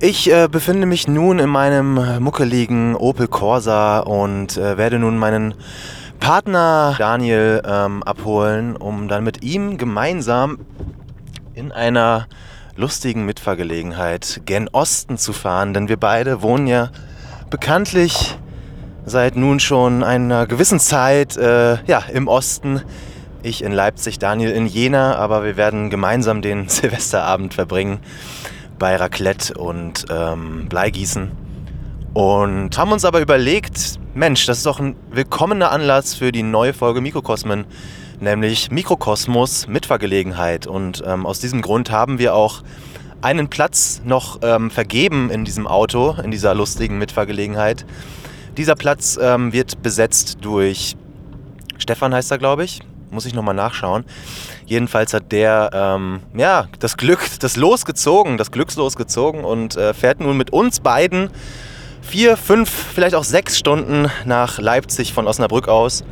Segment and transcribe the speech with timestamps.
[0.00, 5.54] Ich äh, befinde mich nun in meinem muckeligen Opel Corsa und äh, werde nun meinen
[6.18, 10.58] Partner Daniel ähm, abholen, um dann mit ihm gemeinsam
[11.54, 12.26] in einer
[12.74, 16.90] lustigen Mitfahrgelegenheit gen Osten zu fahren, denn wir beide wohnen ja
[17.50, 18.36] bekanntlich
[19.04, 22.82] seit nun schon einer gewissen Zeit äh, ja, im Osten.
[23.42, 28.00] Ich in Leipzig, Daniel in Jena, aber wir werden gemeinsam den Silvesterabend verbringen
[28.78, 31.30] bei Raclette und ähm, Bleigießen.
[32.14, 36.72] Und haben uns aber überlegt, Mensch, das ist doch ein willkommener Anlass für die neue
[36.72, 37.64] Folge Mikrokosmen,
[38.20, 40.66] nämlich Mikrokosmos Mitfahrgelegenheit.
[40.66, 42.62] Und ähm, aus diesem Grund haben wir auch
[43.20, 47.84] einen Platz noch ähm, vergeben in diesem Auto, in dieser lustigen Mitfahrgelegenheit.
[48.58, 50.96] Dieser Platz ähm, wird besetzt durch
[51.78, 52.80] Stefan heißt er, glaube ich.
[53.10, 54.04] Muss ich nochmal nachschauen.
[54.66, 59.94] Jedenfalls hat der ähm, ja, das Glück, das Los gezogen, das Glückslos gezogen und äh,
[59.94, 61.30] fährt nun mit uns beiden
[62.02, 66.02] vier, fünf, vielleicht auch sechs Stunden nach Leipzig von Osnabrück aus.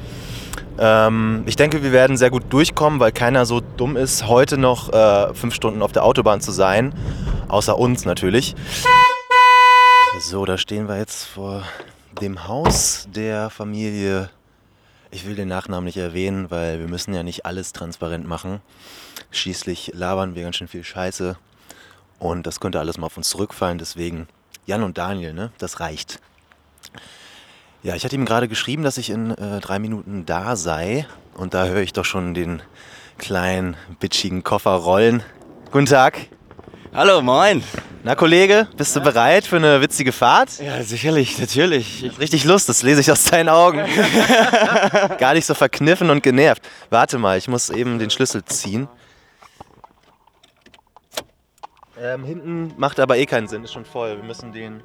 [0.79, 4.93] Ähm, ich denke, wir werden sehr gut durchkommen, weil keiner so dumm ist, heute noch
[4.93, 6.95] äh, fünf Stunden auf der Autobahn zu sein.
[7.49, 8.55] Außer uns natürlich.
[10.21, 11.65] So, da stehen wir jetzt vor
[12.21, 14.31] dem Haus der Familie.
[15.11, 18.61] Ich will den Nachnamen nicht erwähnen, weil wir müssen ja nicht alles transparent machen.
[19.31, 21.37] Schließlich labern wir ganz schön viel Scheiße
[22.19, 23.79] und das könnte alles mal auf uns zurückfallen.
[23.79, 24.29] Deswegen
[24.67, 25.53] Jan und Daniel, ne?
[25.59, 26.21] Das reicht.
[27.83, 31.55] Ja, ich hatte ihm gerade geschrieben, dass ich in äh, drei Minuten da sei und
[31.55, 32.63] da höre ich doch schon den
[33.19, 35.23] kleinen bitchigen Koffer rollen.
[35.71, 36.19] Guten Tag.
[36.93, 37.63] Hallo, moin.
[38.07, 40.61] Na Kollege, bist du bereit für eine witzige Fahrt?
[40.61, 42.05] Ja, sicherlich, natürlich.
[42.05, 43.79] Ich richtig Lust, das lese ich aus deinen Augen.
[45.19, 46.63] Gar nicht so verkniffen und genervt.
[46.89, 48.87] Warte mal, ich muss eben den Schlüssel ziehen.
[52.01, 54.17] Ähm, hinten macht aber eh keinen Sinn, ist schon voll.
[54.19, 54.85] Wir müssen den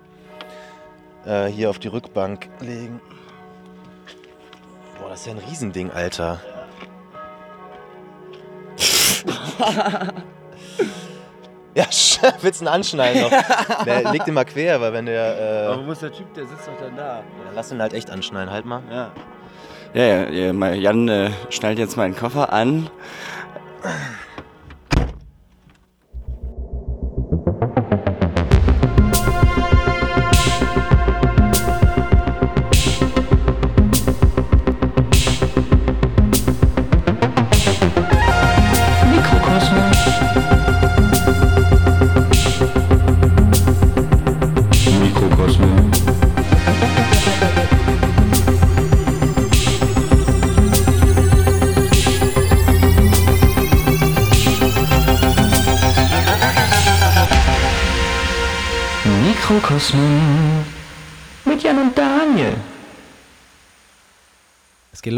[1.24, 3.00] äh, hier auf die Rückbank legen.
[5.00, 6.42] Boah, das ist ja ein Riesending, Alter.
[11.74, 11.86] Ja,
[12.42, 13.30] willst du ihn anschneiden noch?
[13.86, 15.40] Der liegt immer quer, weil wenn der.
[15.40, 17.18] Äh, Aber wo ist der Typ, der sitzt doch dann da?
[17.18, 17.24] ja,
[17.56, 18.82] lass ihn halt echt anschneiden, halt mal.
[18.92, 19.12] Ja.
[19.94, 22.90] Ja, ja, Jan äh, schnallt jetzt meinen Koffer an.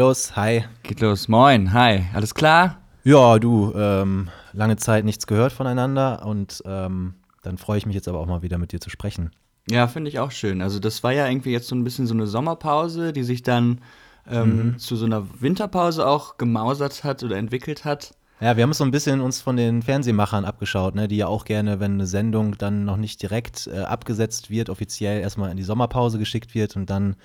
[0.04, 0.36] Los.
[0.36, 0.64] Hi.
[0.82, 1.28] Geht los.
[1.28, 2.04] Moin, hi.
[2.12, 2.78] Alles klar?
[3.04, 8.06] Ja, du, ähm, lange Zeit nichts gehört voneinander und ähm, dann freue ich mich jetzt
[8.06, 9.30] aber auch mal wieder mit dir zu sprechen.
[9.70, 10.60] Ja, finde ich auch schön.
[10.60, 13.80] Also das war ja irgendwie jetzt so ein bisschen so eine Sommerpause, die sich dann
[14.30, 18.14] ähm, zu so einer Winterpause auch gemausert hat oder entwickelt hat.
[18.44, 21.28] Ja, wir haben es so ein bisschen uns von den Fernsehmachern abgeschaut, ne, die ja
[21.28, 25.56] auch gerne, wenn eine Sendung dann noch nicht direkt äh, abgesetzt wird, offiziell erstmal in
[25.56, 27.16] die Sommerpause geschickt wird und dann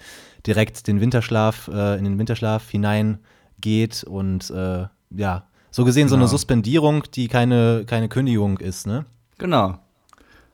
[0.48, 6.24] direkt den Winterschlaf, äh, in den Winterschlaf hineingeht und äh, ja, so gesehen so eine
[6.24, 6.32] Genau.
[6.32, 9.06] Suspendierung, die keine, keine Kündigung ist, ne?
[9.40, 9.78] Genau.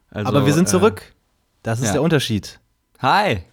[0.10, 1.14] Also, Aber wir sind äh, zurück.
[1.62, 1.92] Das ist ja.
[1.92, 2.60] der Unterschied.
[3.04, 3.44] Hi.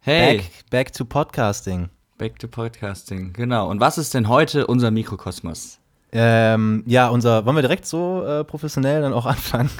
[0.00, 0.38] Hey.
[0.38, 1.90] Back, back to Podcasting.
[2.18, 3.70] Back to Podcasting, genau.
[3.70, 5.78] Und was ist denn heute unser Mikrokosmos?
[6.14, 9.70] Ähm, ja, unser, wollen wir direkt so äh, professionell dann auch anfangen?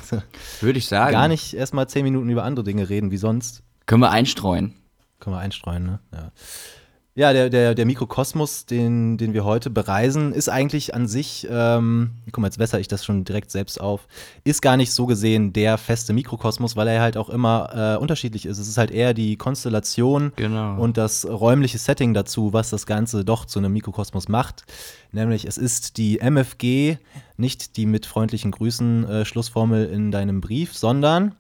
[0.61, 1.13] Würde ich sagen.
[1.13, 3.63] Gar nicht erst mal zehn Minuten über andere Dinge reden wie sonst.
[3.87, 4.75] Können wir einstreuen.
[5.21, 6.01] Können wir einstreuen, ne?
[6.13, 6.33] Ja.
[7.17, 12.11] Ja, der, der, der Mikrokosmos, den, den wir heute bereisen, ist eigentlich an sich, ähm,
[12.33, 14.09] guck mal, jetzt wässer ich das schon direkt selbst auf,
[14.43, 18.47] ist gar nicht so gesehen der feste Mikrokosmos, weil er halt auch immer äh, unterschiedlich
[18.47, 18.59] ist.
[18.59, 20.77] Es ist halt eher die Konstellation Genau.
[20.81, 24.65] und das räumliche Setting dazu, was das Ganze doch zu einem Mikrokosmos macht.
[25.13, 26.99] Nämlich, es ist die MFG,
[27.37, 31.37] nicht die mit freundlichen Grüßen äh, Schlussformel in deinem Brief, sondern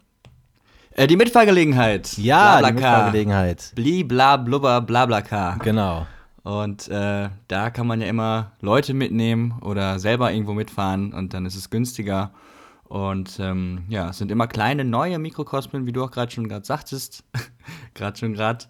[0.97, 2.17] Äh, die Mitfahrgelegenheit.
[2.19, 2.73] ja, die Blablaka.
[2.73, 3.73] Mitfahrgelegenheit.
[3.75, 5.57] Bli, bla, blubber, blablaka.
[5.63, 6.07] Genau.
[6.45, 11.47] Und äh, da kann man ja immer Leute mitnehmen oder selber irgendwo mitfahren und dann
[11.47, 12.31] ist es günstiger.
[12.85, 16.65] Und ähm, ja, es sind immer kleine neue Mikrokosmen, wie du auch gerade schon gerade
[16.65, 17.25] sagtest.
[17.95, 18.67] gerade schon gerade.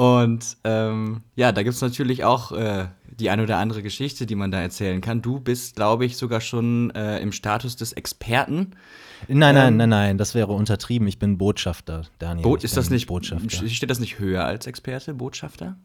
[0.00, 4.34] Und ähm, ja, da gibt es natürlich auch äh, die eine oder andere Geschichte, die
[4.34, 5.20] man da erzählen kann.
[5.20, 8.70] Du bist, glaube ich, sogar schon äh, im Status des Experten.
[9.28, 11.06] Nein, nein, Ähm, nein, nein, das wäre untertrieben.
[11.06, 12.44] Ich bin Botschafter, Daniel.
[12.44, 13.68] Bo ist das nicht Botschafter?
[13.68, 15.76] Steht das nicht höher als Experte, Botschafter?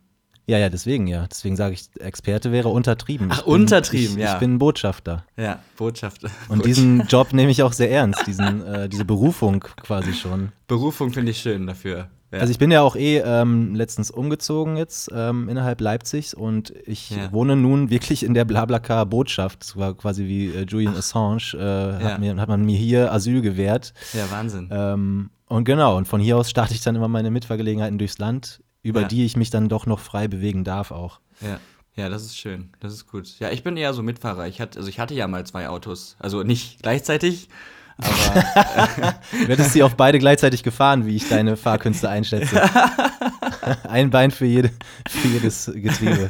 [0.48, 1.28] Ja, ja, deswegen ja.
[1.28, 3.28] Deswegen sage ich, Experte wäre untertrieben.
[3.32, 4.36] Ach, bin, untertrieben, ich, ja.
[4.36, 5.26] Ich bin Botschafter.
[5.36, 6.30] Ja, Botschafter.
[6.48, 10.54] Und diesen Job nehme ich auch sehr ernst, diesen, äh, diese Berufung quasi schon.
[10.68, 12.08] Berufung finde ich schön dafür.
[12.31, 12.39] Ja.
[12.39, 17.12] Also ich bin ja auch eh ähm, letztens umgezogen jetzt ähm, innerhalb Leipzigs und ich
[17.12, 17.31] Ja.
[17.31, 19.75] wohne nun wirklich in der Blablacar Botschaft.
[19.98, 22.00] Quasi wie äh, Julian Assange, äh, Ja.
[22.01, 23.94] hat, mir, hat man mir hier Asyl gewährt.
[24.13, 24.69] ja, Wahnsinn.
[24.72, 28.62] Ähm, und genau, und von hier aus starte ich dann immer meine Mitfahrgelegenheiten durchs Land,
[28.81, 31.19] über die ich mich dann doch noch frei bewegen darf auch.
[31.42, 31.60] Ja.
[31.98, 32.71] Ja, das ist schön.
[32.81, 33.39] Das ist gut.
[33.39, 34.48] Ja, ich bin eher so Mitfahrer.
[34.48, 36.18] Ich hatte, also ich hatte ja mal zwei Autos.
[36.19, 37.48] Also nicht gleichzeitig,
[37.97, 42.62] aber Du hättest sie auch beide gleichzeitig gefahren, wie ich deine Fahrkünste einschätze.
[43.89, 44.71] Ein Bein für, jede,
[45.09, 46.30] für jedes Getriebe.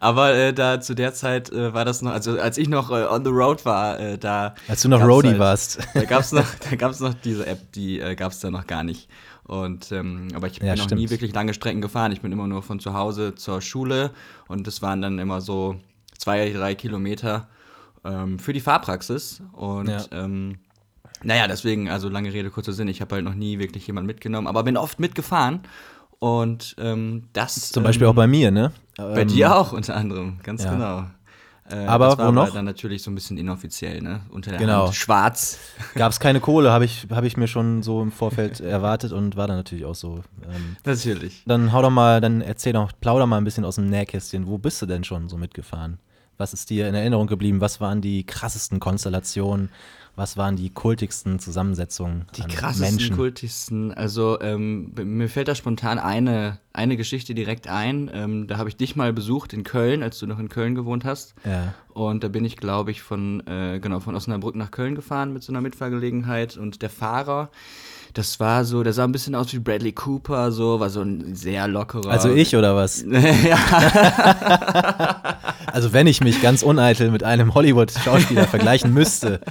[0.00, 3.04] Aber äh, da zu der Zeit äh, war das noch, also als ich noch äh,
[3.06, 4.54] on the road war, äh, da.
[4.68, 5.78] Als du noch Roadie halt- warst.
[5.94, 9.08] Da gab's noch, da gab's noch diese App, die äh, gab's da noch gar nicht.
[9.44, 11.00] Und ähm, aber ich bin Ja, noch stimmt.
[11.00, 12.12] nie wirklich lange Strecken gefahren.
[12.12, 14.10] Ich bin immer nur von zu Hause zur Schule
[14.48, 15.76] und das waren dann immer so
[16.18, 17.46] zwei, drei Kilometer
[18.06, 19.42] ähm, für die Fahrpraxis.
[19.52, 20.04] Und Ja.
[20.12, 20.58] ähm,
[21.22, 24.46] naja, deswegen, also lange Rede, kurzer Sinn, ich habe halt noch nie wirklich jemanden mitgenommen,
[24.46, 25.60] aber bin oft mitgefahren.
[26.18, 27.70] Und ähm, das.
[27.72, 28.72] Zum Beispiel ähm, auch bei mir, ne?
[28.96, 30.70] bei Ähm, dir auch unter anderem, ganz ja.
[30.72, 31.04] genau.
[31.68, 32.50] Äh, Aber das war wo noch?
[32.54, 34.20] dann natürlich so ein bisschen inoffiziell, ne?
[34.30, 34.86] Unter der Genau.
[34.86, 34.94] Hand.
[34.94, 35.58] Schwarz.
[35.96, 39.34] Gab es keine Kohle, habe ich, hab ich mir schon so im Vorfeld erwartet und
[39.36, 40.22] war dann natürlich auch so.
[40.48, 41.42] Ähm, Natürlich.
[41.44, 44.46] dann hau doch mal, dann erzähl doch, plauder mal ein bisschen aus dem Nähkästchen.
[44.46, 45.98] Wo bist du denn schon so mitgefahren?
[46.38, 47.60] Was ist dir in Erinnerung geblieben?
[47.60, 49.70] Was waren die krassesten Konstellationen?
[50.16, 53.16] Was waren die kultigsten Zusammensetzungen Die krassesten, Menschen?
[53.16, 53.92] kultigsten.
[53.92, 58.10] Also ähm, mir fällt da spontan eine, eine Geschichte direkt ein.
[58.14, 61.04] Ähm, da habe ich dich mal besucht in Köln, als du noch in Köln gewohnt
[61.04, 61.34] hast.
[61.44, 61.74] Ja.
[61.92, 65.42] Und da bin ich, glaube ich, von, äh, genau, von Osnabrück nach Köln gefahren mit
[65.42, 66.56] so einer Mitfahrgelegenheit.
[66.56, 67.50] Und der Fahrer,
[68.16, 71.34] das war so, der sah ein bisschen aus wie Bradley Cooper, so, war so ein
[71.34, 72.10] sehr lockerer.
[72.10, 73.02] Also ich oder was?
[73.06, 73.58] ja,
[75.76, 79.42] Also wenn ich mich ganz uneitel mit einem Hollywood-Schauspieler vergleichen müsste,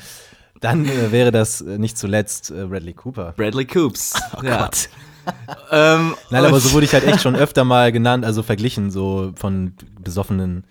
[0.60, 3.36] dann äh, wäre das äh, nicht zuletzt äh, Bradley Cooper.
[3.38, 4.14] Bradley Coops.
[4.36, 4.64] Oh ja.
[4.64, 4.90] Gott.
[5.72, 9.34] Ähm, Nein, aber so wurde ich halt echt schon öfter mal genannt, also verglichen, so
[9.36, 10.64] von besoffenen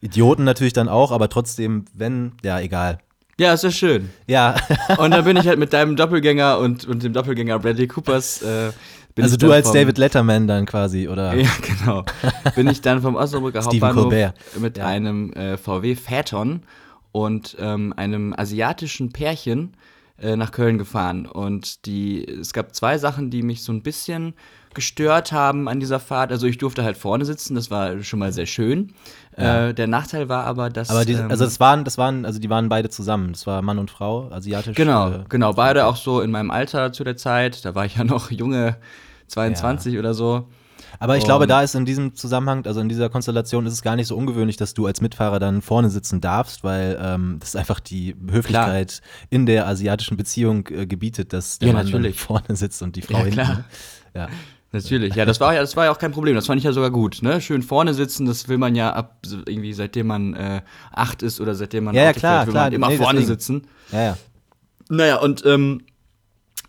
[0.00, 3.00] Idioten natürlich dann auch, aber trotzdem, wenn, ja, egal.
[3.40, 4.10] Ja, ist ja schön.
[4.26, 4.54] Ja,
[4.98, 8.42] Und dann bin ich halt mit deinem Doppelgänger und, und dem Doppelgänger Bradley Coopers.
[8.42, 8.70] Äh,
[9.18, 11.34] also du als vom- David Letterman dann quasi, oder?
[11.36, 12.04] Ja, genau.
[12.54, 14.12] Bin ich dann vom Osnabrücker Hauptbahnhof
[14.58, 14.86] mit Ja.
[14.86, 16.64] einem äh, VW Phaeton
[17.12, 19.74] und ähm, einem asiatischen Pärchen
[20.20, 21.24] äh, nach Köln gefahren.
[21.24, 24.34] Und die, es gab zwei Sachen, die mich so ein bisschen
[24.74, 26.30] gestört haben an dieser Fahrt.
[26.30, 28.92] Also ich durfte halt vorne sitzen, das war schon mal sehr schön.
[29.36, 30.90] Äh, der Nachteil war aber, dass.
[30.90, 33.32] Aber die, ähm, also das waren, das waren, also die waren beide zusammen.
[33.32, 34.76] Das war Mann und Frau, asiatisch.
[34.76, 35.52] Genau, äh, genau.
[35.54, 37.64] Beide auch so in meinem Alter zu der Zeit.
[37.64, 38.76] Da war ich ja noch junge
[39.28, 40.48] 22 oder so.
[40.98, 43.82] Aber ich glaube, Und- da ist in diesem Zusammenhang, also in dieser Konstellation, ist es
[43.82, 47.50] gar nicht so ungewöhnlich, dass du als Mitfahrer dann vorne sitzen darfst, weil ähm, das
[47.50, 49.00] ist einfach die Höflichkeit
[49.30, 53.18] in der asiatischen Beziehung äh, gebietet, dass der Ja, Mann vorne sitzt und die Frau
[53.18, 53.34] Ja, hinten.
[53.34, 53.64] klar.
[54.14, 54.28] Ja.
[54.72, 56.36] Natürlich, ja, das war ja, das war ja auch kein Problem.
[56.36, 57.40] Das fand ich ja sogar gut, ne?
[57.40, 60.62] Schön vorne sitzen, das will man ja ab irgendwie seitdem man äh,
[60.92, 62.64] acht ist oder seitdem man Ja, ja, klar, fährt, will klar.
[62.66, 63.26] man immer Nee, vorne deswegen.
[63.40, 63.62] sitzen.
[63.92, 64.16] ja, ja.
[64.88, 65.82] Naja, und ähm,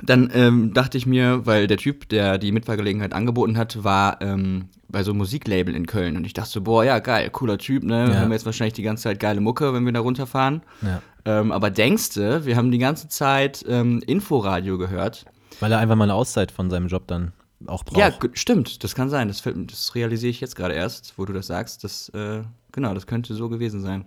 [0.03, 4.70] dann ähm, dachte ich mir, weil der Typ, der die Mitfahrgelegenheit angeboten hat, war ähm,
[4.89, 6.17] bei so einem Musiklabel in Köln.
[6.17, 8.10] Und ich dachte so, boah, ja, geil, cooler Typ, ne?
[8.12, 8.20] Ja.
[8.20, 10.63] Haben wir jetzt wahrscheinlich die ganze Zeit geile Mucke, wenn wir da runterfahren.
[10.81, 11.01] ja.
[11.24, 15.25] Ähm, aber denkste, wir haben die ganze Zeit ähm, Inforadio gehört.
[15.60, 17.31] Weil er einfach mal eine Auszeit von seinem Job dann
[17.68, 17.98] auch braucht.
[17.98, 19.27] Ja, stimmt, das kann sein.
[19.27, 21.84] Das, das realisiere ich jetzt gerade erst, wo du das sagst.
[21.84, 22.41] Das, äh,
[22.72, 24.06] genau, das könnte so gewesen sein.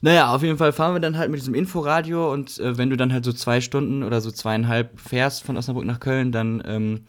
[0.00, 2.96] Naja, auf jeden Fall fahren wir dann halt mit diesem Inforadio und äh, wenn du
[2.96, 7.00] dann halt so zwei Stunden oder so zweieinhalb fährst von Osnabrück nach Köln, dann ähm,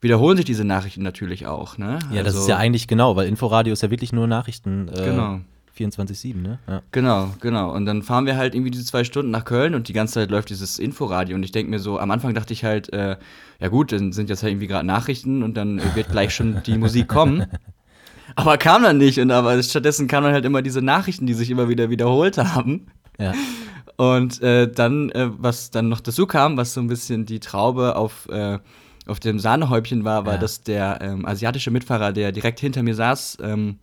[0.00, 1.76] wiederholen sich diese Nachrichten natürlich auch.
[1.78, 1.98] Ne?
[2.10, 4.88] Ja, das Also- ist ja eigentlich genau, weil Inforadio ist ja wirklich nur Nachrichten.
[4.88, 5.40] Äh, Genau.
[5.80, 6.58] 24-7, ne?
[6.68, 6.82] Ja.
[6.92, 7.72] Genau, genau.
[7.74, 10.30] Und dann fahren wir halt irgendwie diese zwei Stunden nach Köln und die ganze Zeit
[10.30, 11.34] läuft dieses Inforadio.
[11.36, 13.16] Und ich denke mir so, am Anfang dachte ich halt, äh,
[13.60, 16.62] ja gut, dann sind jetzt halt irgendwie gerade Nachrichten und dann äh, wird gleich schon
[16.66, 17.46] die Musik kommen.
[18.36, 19.18] Aber kam dann nicht.
[19.18, 22.86] Und aber stattdessen kamen dann halt immer diese Nachrichten, die sich immer wieder wiederholt haben.
[23.18, 23.32] ja.
[23.96, 27.96] Und äh, dann, äh, was dann noch dazu kam, was so ein bisschen die Traube
[27.96, 28.58] auf, äh,
[29.06, 30.38] auf dem Sahnehäubchen war, war, Ja.
[30.38, 33.78] dass der ähm, asiatische Mitfahrer, der direkt hinter mir saß, ähm,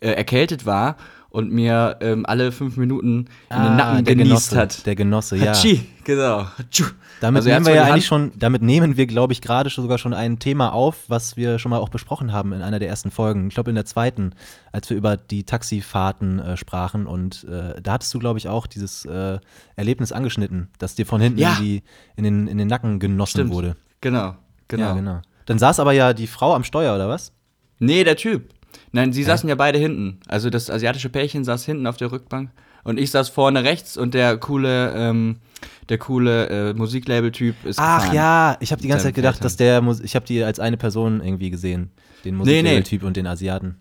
[0.00, 0.96] äh, erkältet war
[1.36, 4.86] und mir ähm, alle fünf Minuten in den Ah, Nacken der genießt Genosse, hat.
[4.86, 5.48] Der Genosse, ja.
[5.48, 6.46] Hatschi, genau.
[6.58, 6.84] Hatschu.
[7.20, 10.14] Damit Also nehmen wir ja eigentlich schon, damit nehmen wir, glaube ich, gerade sogar schon
[10.14, 13.48] ein Thema auf, was wir schon mal auch besprochen haben in einer der ersten Folgen.
[13.48, 14.32] Ich glaube in der zweiten,
[14.72, 18.66] als wir über die Taxifahrten äh, sprachen und äh, da hattest du, glaube ich, auch
[18.66, 19.38] dieses äh,
[19.76, 21.56] Erlebnis angeschnitten, dass dir von hinten Ja.
[21.58, 21.82] in, die,
[22.16, 23.52] in, den, in den Nacken genossen Stimmt.
[23.52, 23.76] wurde.
[24.00, 24.36] Genau,
[24.68, 24.86] genau.
[24.86, 25.20] Ja, genau.
[25.44, 27.32] Dann saß aber ja die Frau am Steuer, oder was?
[27.78, 28.54] Nee, der Typ.
[28.92, 30.18] Nein, sie saßen ja beide hinten.
[30.28, 32.50] Also das asiatische Pärchen saß hinten auf der Rückbank
[32.84, 35.36] und ich saß vorne rechts und der coole, ähm,
[35.88, 38.14] der coole äh, Musiklabel-Typ ist Ach gefahren.
[38.14, 40.76] ja, ich habe die ganze Zeit gedacht, dass der, Mus ich habe die als eine
[40.76, 41.90] Person irgendwie gesehen,
[42.24, 42.60] den Nee, nee.
[42.62, 43.76] Musiklabel-Typ und den Asiaten.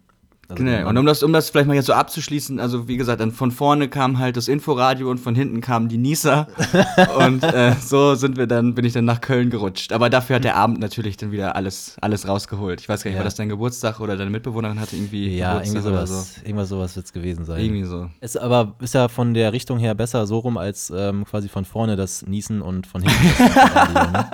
[0.48, 0.90] Also Genau.
[0.90, 3.52] Und um das, um das vielleicht mal jetzt so abzuschließen, also wie gesagt, dann von
[3.52, 6.48] vorne kam halt das Inforadio und von hinten kamen die Nieser.
[7.18, 9.92] und äh, so sind wir dann, bin ich dann nach Köln gerutscht.
[9.92, 12.82] Aber dafür hat der Abend natürlich dann wieder alles, alles rausgeholt.
[12.82, 13.20] Ich weiß gar nicht, Ja.
[13.20, 16.42] war das dein Geburtstag oder deine Mitbewohnerin hatte irgendwie ja, Geburtstag irgendwie sowas, so.
[16.46, 17.60] irgendwas sowas wird es gewesen sein.
[17.62, 18.10] Irgendwie so.
[18.22, 21.66] Ist aber ist ja von der Richtung her besser so rum als ähm, quasi von
[21.66, 24.30] vorne das Niesen und von hinten das Radio, ne?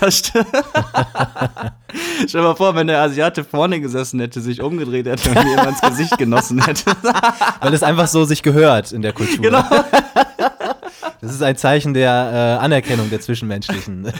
[0.00, 0.46] Das stimmt.
[2.26, 5.52] Stell dir mal vor, wenn der Asiate vorne gesessen hätte, sich umgedreht hätte und mir
[5.54, 6.92] immer ins Gesicht genossen hätte.
[7.60, 9.42] Weil es einfach so sich gehört in der Kultur.
[9.42, 9.64] Genau.
[11.20, 14.12] Das ist ein Zeichen der äh, Anerkennung der Zwischenmenschlichen.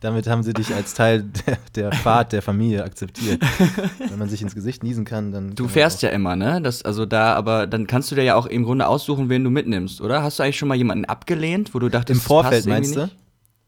[0.00, 3.42] Damit haben sie dich als Teil der, der Fahrt der Familie akzeptiert.
[3.98, 5.54] Wenn man sich ins Gesicht niesen kann, dann.
[5.54, 6.60] Du fährst ja immer, ne?
[6.62, 9.50] Das, also da, aber dann kannst du dir ja auch im Grunde aussuchen, wen du
[9.50, 10.22] mitnimmst, oder?
[10.22, 13.02] Hast du eigentlich schon mal jemanden abgelehnt, wo du dachtest, Im Vorfeld meinst du?
[13.02, 13.16] nicht?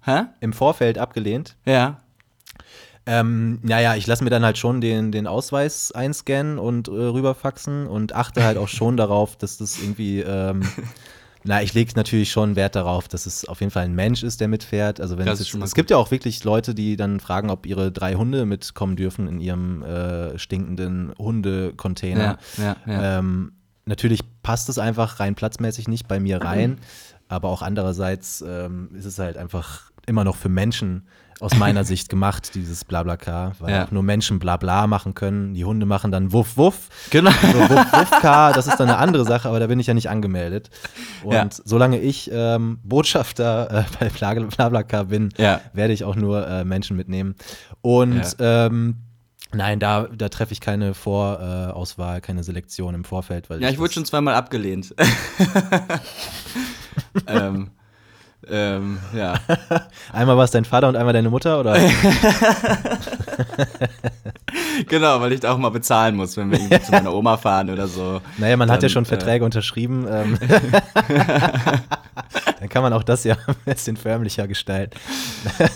[0.07, 0.27] Hä?
[0.41, 1.57] Im Vorfeld abgelehnt.
[1.65, 2.01] Ja.
[3.07, 7.87] Ähm, naja, ich lasse mir dann halt schon den, den Ausweis einscannen und äh, rüberfaxen
[7.87, 10.21] und achte halt auch schon darauf, dass das irgendwie.
[10.21, 10.63] Ähm,
[11.45, 14.41] na, ich lege natürlich schon Wert darauf, dass es auf jeden Fall ein Mensch ist,
[14.41, 15.01] der mitfährt.
[15.01, 17.91] Also wenn es, jetzt, es gibt ja auch wirklich Leute, die dann fragen, ob ihre
[17.91, 22.39] drei Hunde mitkommen dürfen in ihrem äh, stinkenden Hundecontainer.
[22.59, 23.19] Ja, ja, ja.
[23.19, 23.53] Ähm,
[23.87, 26.79] natürlich passt es einfach rein platzmäßig nicht bei mir rein,
[27.29, 31.07] aber auch andererseits ähm, ist es halt einfach immer noch für Menschen
[31.41, 33.85] aus meiner Sicht gemacht, dieses Blablacar, weil Ja.
[33.85, 35.53] auch nur Menschen Blabla machen können.
[35.53, 36.89] Die Hunde machen dann Wuff Wuff.
[37.11, 37.31] Genau.
[37.31, 39.93] So Wuff Wuff Car, das ist dann eine andere Sache, aber da bin ich ja
[39.95, 40.71] nicht angemeldet.
[41.23, 41.47] Und Ja.
[41.65, 45.61] solange ich ähm, Botschafter äh, bei Bla- Blablacar bin, Ja.
[45.75, 47.35] werde ich auch nur äh, Menschen mitnehmen.
[47.83, 48.97] Und ähm,
[49.53, 53.49] Nein, da, da treffe ich keine Vorauswahl, Auswahl, keine Selektion im Vorfeld.
[53.49, 54.93] Weil Ja, ich wurde das- schon zweimal abgelehnt.
[57.27, 57.71] ähm,
[58.49, 59.35] ähm, ja.
[60.13, 61.77] Einmal war es dein Vater und einmal deine Mutter, oder?
[64.89, 67.71] Genau, weil ich da auch mal bezahlen muss, wenn wir irgendwie zu meiner Oma fahren
[67.71, 68.21] oder so.
[68.39, 70.07] Naja, man hat ja Dann, schon äh, Verträge unterschrieben.
[70.11, 70.39] Ähm,
[72.61, 74.99] dann kann man auch das ja ein bisschen förmlicher gestalten.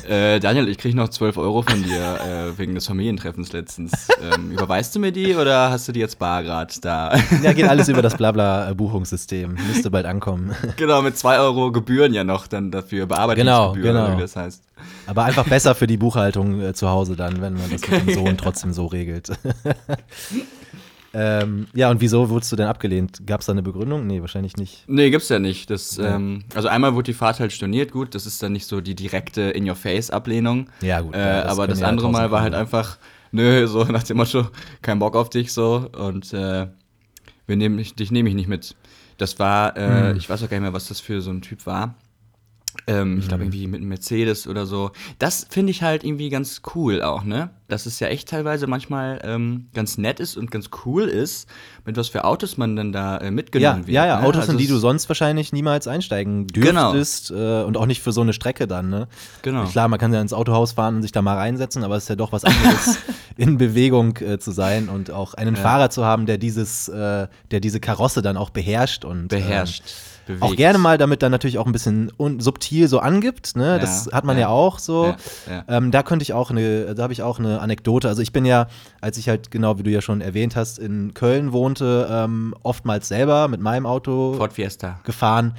[0.08, 4.08] Äh, Daniel, ich krieg noch 12 Euro von dir äh, wegen des Familientreffens letztens.
[4.34, 7.14] Ähm, überweist du mir die oder hast du die jetzt bar grad da?
[7.42, 9.56] Ja, geht alles über das Blabla-Buchungssystem.
[9.68, 10.54] Müsste bald ankommen.
[10.76, 14.16] genau, mit 2 Euro Gebühren ja noch dann dafür, Bearbeitungsgebühren, Genau, genau.
[14.16, 14.62] wie das heißt.
[15.10, 18.14] Aber einfach besser für die Buchhaltung äh, zu Hause dann, wenn man das mit dem
[18.14, 19.28] Sohn trotzdem so regelt.
[21.12, 23.26] ähm, ja, und wieso wurdest du denn abgelehnt?
[23.26, 24.06] Gab es da eine Begründung?
[24.06, 24.84] Nee, wahrscheinlich nicht.
[24.86, 25.68] Nee, gibt's ja nicht.
[25.70, 26.14] Das, Ja.
[26.14, 28.94] ähm, also einmal wurde die Fahrt halt storniert, gut, das ist dann nicht so die
[28.94, 30.68] direkte In-Your-Face-Ablehnung.
[30.80, 31.14] Ja, gut.
[31.16, 32.98] Äh, ja, aber können das ja andere Mal tausend war halt einfach,
[33.32, 34.46] nö, so nach dem Motto,
[34.82, 36.68] kein Bock auf dich so und äh,
[37.48, 38.76] wir nehmen dich, dich nehme ich nicht mit.
[39.18, 40.16] Das war, äh, Hm.
[40.16, 41.96] ich weiß auch gar nicht mehr, was das für so ein Typ war.
[42.86, 44.90] Ähm, Ich glaube irgendwie mit einem Mercedes oder so.
[45.18, 47.50] Das finde ich halt irgendwie ganz cool auch, ne?
[47.68, 51.48] Dass es ja echt teilweise manchmal ähm, ganz nett ist und ganz cool ist,
[51.84, 53.94] mit was für Autos man dann da äh, Ja, mitgenommen wird.
[53.94, 54.26] ja, ja, ne?
[54.26, 56.92] Autos, Also in die du sonst wahrscheinlich niemals einsteigen Genau.
[56.92, 59.06] dürftest äh, und auch nicht für so eine Strecke dann, ne?
[59.42, 59.64] Genau.
[59.66, 62.08] Klar, man kann ja ins Autohaus fahren und sich da mal reinsetzen, aber es ist
[62.08, 62.98] ja doch was anderes,
[63.36, 65.62] in Bewegung äh, zu sein und auch einen Ja.
[65.62, 69.82] Fahrer zu haben, der dieses, äh, der diese Karosse dann auch beherrscht und beherrscht.
[69.86, 70.56] Ähm, auch bewegt.
[70.58, 73.78] gerne mal damit dann natürlich auch ein bisschen subtil so angibt, ne?
[73.80, 74.48] Das Ja, hat man ja, ja.
[74.48, 75.14] auch so.
[75.48, 75.64] Ja.
[75.68, 78.08] Ähm, da könnte ich auch eine, da habe ich auch eine Anekdote.
[78.08, 78.66] Also ich bin ja,
[79.00, 83.08] als ich halt genau wie du ja schon erwähnt hast, in Köln wohnte, ähm, oftmals
[83.08, 85.00] selber mit meinem Auto Ford Fiesta.
[85.04, 85.54] gefahren,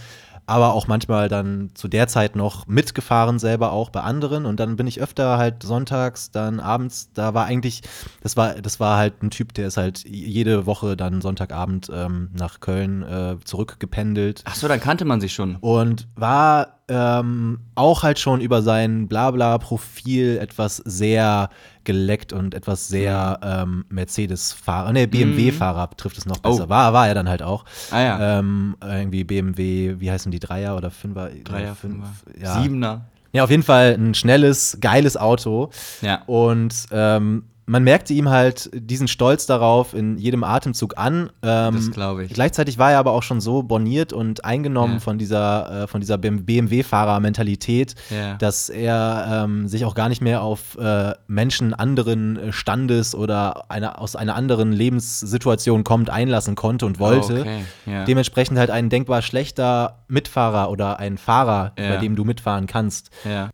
[0.52, 4.46] aber auch manchmal dann zu der Zeit noch mitgefahren selber auch bei anderen.
[4.46, 7.82] Und dann bin ich öfter halt sonntags, dann abends, da war eigentlich,
[8.22, 12.30] das war, das war halt ein Typ, der ist halt jede Woche dann Sonntagabend ähm,
[12.34, 14.44] nach Köln äh, zurückgependelt.
[14.46, 15.56] Ach so, dann kannte man sich schon.
[15.62, 21.50] und war ähm, auch halt schon über sein Blabla-Profil etwas sehr
[21.84, 26.66] geleckt und etwas sehr ähm, Mercedes-Fahrer, ne, BMW-Fahrer trifft es noch besser.
[26.66, 26.70] Oh.
[26.70, 27.66] War, war er dann halt auch.
[27.92, 28.40] Ah ja.
[28.40, 31.30] Ähm, irgendwie BMW, wie heißen die, Dreier oder Fünfer?
[31.44, 32.62] Dreier, Fünf, Fünfer, ja.
[32.62, 33.06] Siebener.
[33.34, 35.70] Ja, auf jeden Fall ein schnelles, geiles Auto.
[36.02, 36.24] Ja.
[36.26, 41.30] Und ähm, man merkte ihm halt diesen Stolz darauf in jedem Atemzug an.
[41.42, 42.34] Ähm, Das glaub ich.
[42.34, 45.00] Gleichzeitig war er aber auch schon so borniert und eingenommen Ja.
[45.00, 48.36] von dieser, äh, von dieser BMW-Fahrer-Mentalität, Ja.
[48.36, 53.70] dass er ähm, sich auch gar nicht mehr auf äh, Menschen anderen äh, Standes oder
[53.70, 57.38] eine, aus einer anderen Lebenssituation kommt, einlassen konnte und wollte.
[57.38, 57.66] Oh, okay.
[57.86, 58.06] ja.
[58.06, 63.10] Dementsprechend halt ein denkbar schlechter Mitfahrer oder ein Fahrer, bei dem du mitfahren kannst.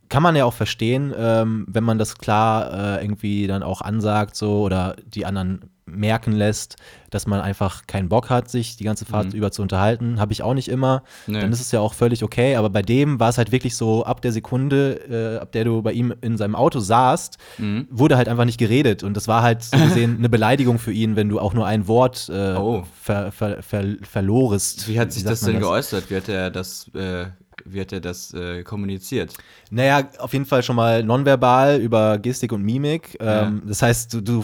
[0.10, 4.07] Kann man ja auch verstehen, ähm, wenn man das klar äh, irgendwie dann auch ansagt
[4.34, 6.76] so oder die anderen merken lässt,
[7.12, 9.32] dass man einfach keinen Bock hat, sich die ganze Fahrt Mhm.
[9.38, 10.20] über zu unterhalten.
[10.20, 11.04] Habe ich auch nicht immer.
[11.28, 11.40] Nö.
[11.40, 12.58] Dann ist es ja auch völlig okay.
[12.58, 15.82] Aber bei dem war es halt wirklich so, ab der Sekunde, äh, ab der du
[15.82, 17.88] bei ihm in seinem Auto saßt, Mhm.
[17.90, 19.02] wurde halt einfach nicht geredet.
[19.04, 21.88] Und das war halt so gesehen eine Beleidigung für ihn, wenn du auch nur ein
[21.88, 22.84] Wort äh, Oh.
[23.02, 24.90] ver, ver, ver, verlorest.
[24.90, 26.10] Wie hat sich sagt das denn geäußert?
[26.10, 27.28] Wie hat er das, äh,
[27.70, 29.34] wie hat er das äh, kommuniziert?
[29.70, 33.18] Naja, auf jeden Fall schon mal nonverbal über Gestik und Mimik.
[33.20, 33.52] Ähm, Ja.
[33.66, 34.44] Das heißt, du, du,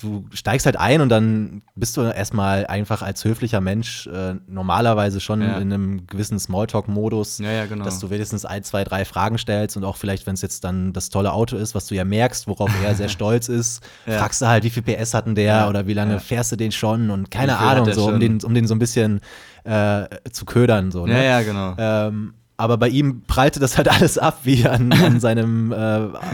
[0.00, 5.20] du, steigst halt ein und dann bist du erstmal einfach als höflicher Mensch äh, normalerweise
[5.20, 5.58] schon Ja.
[5.58, 7.84] in einem gewissen Smalltalk-Modus, Ja, ja, genau.
[7.84, 10.92] dass du wenigstens ein, zwei, drei Fragen stellst und auch vielleicht, wenn es jetzt dann
[10.92, 14.46] das tolle Auto ist, was du ja merkst, worauf er sehr stolz ist, fragst du
[14.48, 17.56] halt, wie viel PS hatten der oder wie lange fährst du den schon und keine
[17.58, 19.20] Ahnung, so, um den, um den so ein bisschen
[19.64, 20.90] äh, zu ködern.
[20.90, 21.12] So, ne?
[21.14, 21.74] Ja, ja, genau.
[21.78, 25.76] Ähm, aber bei ihm prallte das halt alles ab, wie an, an seinem äh,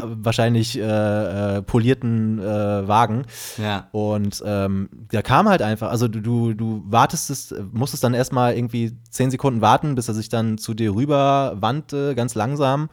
[0.02, 0.82] wahrscheinlich äh,
[1.56, 3.24] äh, polierten äh, Wagen.
[3.56, 3.88] ja.
[3.92, 8.54] Und ähm, der kam halt einfach, also du, du, du wartest es, musstest dann erstmal
[8.54, 12.90] irgendwie zehn Sekunden warten, bis er sich dann zu dir rüber wandte, ganz langsam,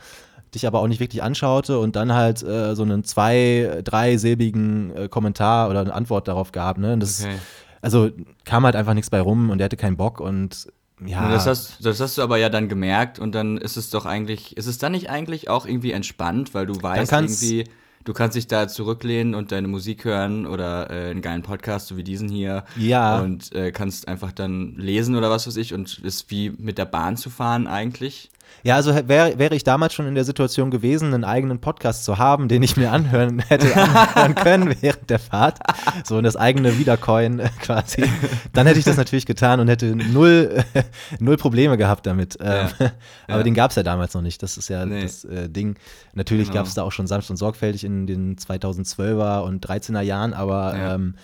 [0.54, 5.08] dich aber auch nicht wirklich anschaute und dann halt äh, so einen zwei-, dreisilbigen äh,
[5.10, 6.78] Kommentar oder eine Antwort darauf gab.
[6.78, 6.94] Ne?
[6.94, 7.36] Und das, Okay.
[7.82, 8.10] Also
[8.46, 10.70] kam halt einfach nichts bei rum und der hatte keinen Bock und
[11.04, 11.30] ja.
[11.30, 14.56] Das, hast, das hast du aber ja dann gemerkt und dann ist es doch eigentlich,
[14.58, 17.66] ist es dann nicht eigentlich auch irgendwie entspannt, weil du weißt irgendwie,
[18.06, 21.98] du kannst dich da zurücklehnen und deine Musik hören oder äh, einen geilen Podcast, so
[21.98, 22.64] wie diesen hier.
[22.78, 23.20] Ja.
[23.20, 26.86] Und äh, kannst einfach dann lesen oder was weiß ich und ist wie mit der
[26.86, 28.30] Bahn zu fahren eigentlich.
[28.64, 32.18] Ja, also wäre wäre ich damals schon in der Situation gewesen, einen eigenen Podcast zu
[32.18, 35.60] haben, den ich mir anhören hätte anhören können während der Fahrt,
[36.04, 38.10] so das eigene Wiedercoin äh, quasi,
[38.54, 40.64] dann hätte ich das natürlich getan und hätte null,
[41.20, 42.38] null Probleme gehabt damit.
[42.42, 42.68] Ähm,
[43.28, 43.44] aber Ja.
[43.44, 44.42] den gab es ja damals noch nicht.
[44.42, 45.04] Das ist ja Nee.
[45.04, 45.76] das äh, Ding.
[46.14, 46.60] Natürlich Genau.
[46.62, 50.76] gab es da auch schon sanft und sorgfältig in den 2012er und 13er Jahren, aber
[50.76, 50.96] Ja.
[50.96, 51.16] ähm,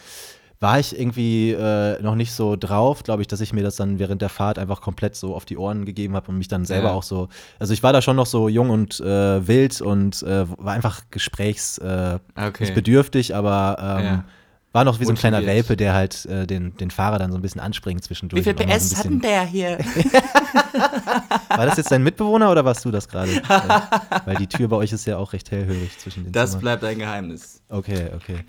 [0.61, 3.99] war ich irgendwie äh, noch nicht so drauf, glaube ich, dass ich mir das dann
[3.99, 6.89] während der Fahrt einfach komplett so auf die Ohren gegeben habe und mich dann selber
[6.89, 6.93] Ja.
[6.93, 7.27] auch so,
[7.59, 11.01] also ich war da schon noch so jung und äh, wild und äh, war einfach
[11.11, 12.63] gesprächs, äh, Okay.
[12.63, 14.23] nicht bedürftig, aber ähm, Ja.
[14.71, 15.43] war noch wie so ein kleiner.
[15.45, 18.41] Welpe, der halt äh, den, den Fahrer dann so ein bisschen anspringt zwischendurch.
[18.47, 19.77] auch mal so ein bisschen- der hier?
[21.49, 23.31] War das jetzt dein Mitbewohner oder warst du das gerade?
[23.31, 23.41] Äh,
[24.25, 26.61] Weil die Tür bei euch ist ja auch recht hellhörig zwischen den Das Zimmern.
[26.61, 27.61] bleibt ein Geheimnis.
[27.69, 28.43] Okay, okay.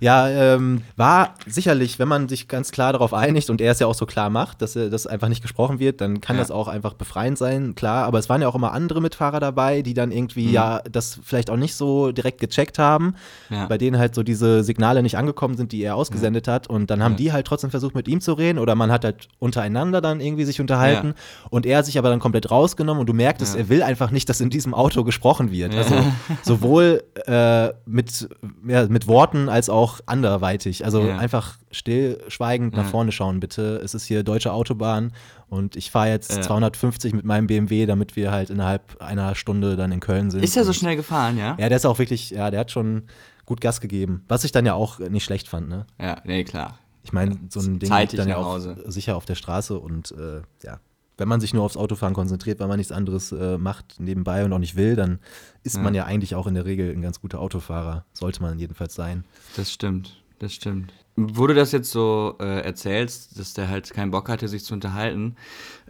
[0.00, 3.86] Ja, ähm, war sicherlich, wenn man sich ganz klar darauf einigt und er es ja
[3.86, 6.42] auch so klar macht, dass er das einfach nicht gesprochen wird, dann kann Ja.
[6.42, 8.04] das auch einfach befreiend sein, klar.
[8.04, 10.52] Aber es waren ja auch immer andere Mitfahrer dabei, die dann irgendwie Mhm.
[10.52, 13.14] ja das vielleicht auch nicht so direkt gecheckt haben,
[13.48, 13.66] Ja.
[13.66, 16.66] bei denen halt so diese Signale nicht angekommen sind, die er ausgesendet hat.
[16.66, 17.16] Und dann haben Ja.
[17.18, 20.44] die halt trotzdem versucht, mit ihm zu reden oder man hat halt untereinander dann irgendwie
[20.44, 21.14] sich unterhalten
[21.50, 23.60] und er hat sich aber dann komplett rausgenommen und du merktest, Ja.
[23.60, 25.74] er will einfach nicht, dass in diesem Auto gesprochen wird.
[25.74, 25.94] Also
[26.42, 28.28] sowohl äh, mit,
[28.66, 30.84] ja, mit Worten als auch anderweitig.
[30.84, 31.18] Also Ja.
[31.18, 32.90] einfach stillschweigend nach Ja.
[32.90, 33.80] vorne schauen, bitte.
[33.84, 35.12] Es ist hier deutsche Autobahn
[35.48, 36.42] und ich fahre jetzt Ja.
[36.42, 40.42] 250 mit meinem BMW, damit wir halt innerhalb einer Stunde dann in Köln sind.
[40.42, 41.56] Ist er so schnell gefahren, ja?
[41.58, 43.04] Ja, der ist auch wirklich, ja, der hat schon
[43.44, 44.24] gut Gas gegeben.
[44.28, 45.86] Was ich dann ja auch nicht schlecht fand, ne?
[46.00, 46.78] Ja, nee, klar.
[47.04, 50.10] Ich meine, so ein Ding Zeitig liegt dann ja auch sicher auf der Straße und
[50.12, 50.78] äh, ja,
[51.18, 54.52] wenn man sich nur aufs Autofahren konzentriert, weil man nichts anderes äh, macht nebenbei und
[54.52, 55.18] auch nicht will, dann
[55.62, 55.82] ist Ja.
[55.82, 58.04] man ja eigentlich auch in der Regel ein ganz guter Autofahrer.
[58.12, 59.24] Sollte man jedenfalls sein.
[59.56, 60.92] Das stimmt, das stimmt.
[61.18, 64.74] Wo du das jetzt so äh, erzählst, dass der halt keinen Bock hatte, sich zu
[64.74, 65.36] unterhalten,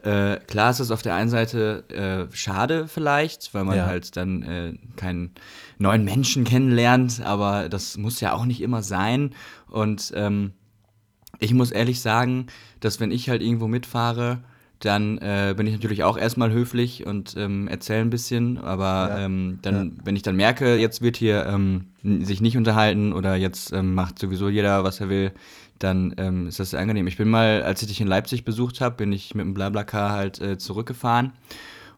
[0.04, 1.82] äh, klar ist es auf der einen Seite
[2.30, 3.86] äh, schade vielleicht, weil man Ja.
[3.86, 5.32] halt dann äh, keinen
[5.78, 9.34] neuen Menschen kennenlernt, aber das muss ja auch nicht immer sein.
[9.68, 10.52] Und ähm,
[11.40, 12.46] ich muss ehrlich sagen,
[12.78, 14.44] dass wenn ich halt irgendwo mitfahre,
[14.80, 19.18] dann äh, bin ich natürlich auch erstmal höflich und ähm, erzähle ein bisschen, aber Ja.
[19.24, 23.72] ähm, dann, wenn ich dann merke, jetzt wird hier ähm, sich nicht unterhalten oder jetzt
[23.72, 25.32] ähm, macht sowieso jeder, was er will,
[25.78, 27.06] dann ähm, ist das sehr angenehm.
[27.06, 30.12] Ich bin mal, als ich dich in Leipzig besucht habe, bin ich mit dem Blablacar
[30.12, 31.32] halt äh, zurückgefahren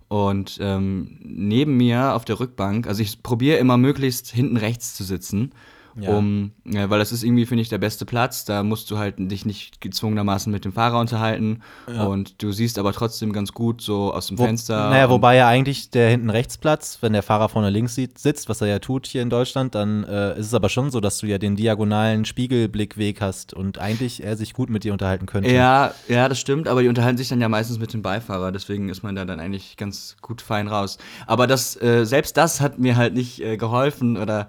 [0.08, 5.04] und ähm, neben mir auf der Rückbank, also ich probiere immer möglichst hinten rechts zu
[5.04, 5.52] sitzen.
[6.00, 6.16] Ja.
[6.16, 8.44] um, ja, weil das ist irgendwie, finde ich, der beste Platz.
[8.44, 12.92] Da musst du halt dich nicht gezwungenermaßen mit dem Fahrer unterhalten und du siehst aber
[12.92, 14.90] trotzdem ganz gut so aus dem Wo, Fenster.
[14.90, 18.60] Naja, wobei ja eigentlich der hinten rechts Platz, wenn der Fahrer vorne links sitzt, was
[18.60, 21.26] er ja tut hier in Deutschland, dann äh, ist es aber schon so, dass du
[21.26, 25.50] ja den diagonalen Spiegelblickweg hast und eigentlich er sich gut mit dir unterhalten könnte.
[25.50, 28.88] Ja, ja, das stimmt, aber die unterhalten sich dann ja meistens mit dem Beifahrer, deswegen
[28.88, 30.98] ist man da dann eigentlich ganz gut fein raus.
[31.26, 34.48] Aber das, äh, selbst das hat mir halt nicht äh, geholfen oder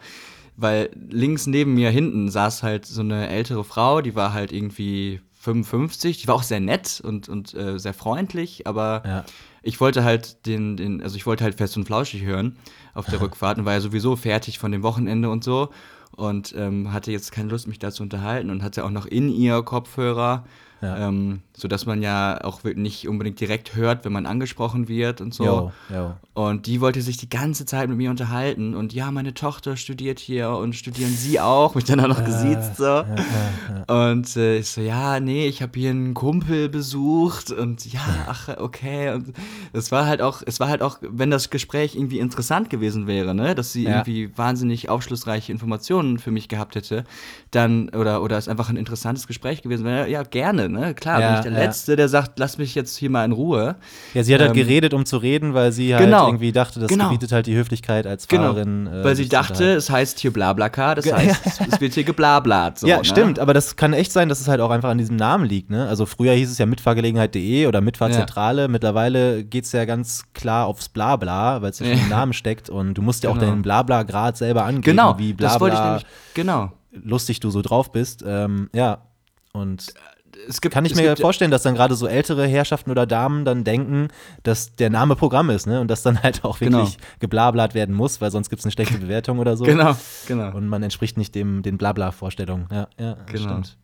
[0.61, 5.21] weil links neben mir hinten saß halt so eine ältere Frau, die war halt irgendwie
[5.33, 9.25] 55, die war auch sehr nett und, und äh, sehr freundlich, aber Ja.
[9.63, 12.57] ich wollte halt den, den, also ich wollte halt fest und flauschig hören
[12.93, 15.69] auf der Rückfahrt und war ja sowieso fertig von dem Wochenende und so
[16.11, 19.29] und ähm, hatte jetzt keine Lust, mich da zu unterhalten und hatte auch noch in
[19.29, 20.45] ihr Kopfhörer,
[20.81, 21.07] Ja.
[21.07, 25.43] ähm, sodass man ja auch nicht unbedingt direkt hört, wenn man angesprochen wird und so.
[25.43, 26.13] Jo, jo.
[26.33, 30.19] Und die wollte sich die ganze Zeit mit mir unterhalten und ja, meine Tochter studiert
[30.19, 33.03] hier und studieren Sie auch, mich dann auch noch gesiezt so.
[33.87, 38.49] Und äh, ich so, ja, nee, ich habe hier einen Kumpel besucht und ja, ach,
[38.57, 39.13] okay.
[39.13, 39.33] Und
[39.73, 43.33] es war halt auch, es war halt auch, wenn das Gespräch irgendwie interessant gewesen wäre,
[43.33, 47.03] ne, dass sie irgendwie wahnsinnig aufschlussreiche Informationen für mich gehabt hätte,
[47.51, 50.93] dann, oder, oder es einfach ein interessantes Gespräch gewesen wäre, ja, gerne, ne?
[50.93, 51.65] Klar, Ja, bin ich der ja.
[51.65, 53.75] Letzte, der sagt, lass mich jetzt hier mal in Ruhe.
[54.13, 56.79] Ja, sie hat halt Ähm, geredet, um zu reden, weil sie halt genau, irgendwie dachte,
[56.79, 57.05] das genau.
[57.09, 58.87] gebietet halt die Höflichkeit als Genau, Fahrerin.
[58.87, 62.79] äh, weil sie dachte, es heißt hier Blablaka, das heißt, es- es wird hier geblablat.
[62.79, 63.05] So, ja, ne?
[63.05, 65.69] stimmt, aber das kann echt sein, dass es halt auch einfach an diesem Namen liegt.
[65.69, 65.87] Ne?
[65.87, 68.67] Also früher hieß es ja Mitfahrgelegenheit.de oder Mitfahrzentrale.
[68.67, 72.03] Mittlerweile geht es ja ganz klar aufs Blabla, weil es ja schon Ja.
[72.03, 73.47] im Namen steckt und du musst ja auch Genau.
[73.51, 76.71] deinen Blabla-Grad selber angeben, Genau, wie das wollte ich Blabla nämlich, genau.
[76.91, 78.23] lustig du so drauf bist.
[78.27, 78.99] Ähm, ja,
[79.53, 79.93] und
[80.47, 83.45] Es gibt, kann ich mir gibt, vorstellen, dass dann gerade so ältere Herrschaften oder Damen
[83.45, 84.07] dann denken,
[84.43, 85.79] dass der Name Programm ist, ne?
[85.81, 87.07] Und dass dann halt auch wirklich Genau.
[87.19, 89.65] geblablat werden muss, weil sonst gibt es eine schlechte Bewertung oder so.
[89.69, 89.95] Genau,
[90.27, 90.55] genau.
[90.55, 92.67] Und man entspricht nicht dem, den Blabla-Vorstellungen.
[92.71, 93.43] Ja, ja, Genau.
[93.43, 93.77] stimmt.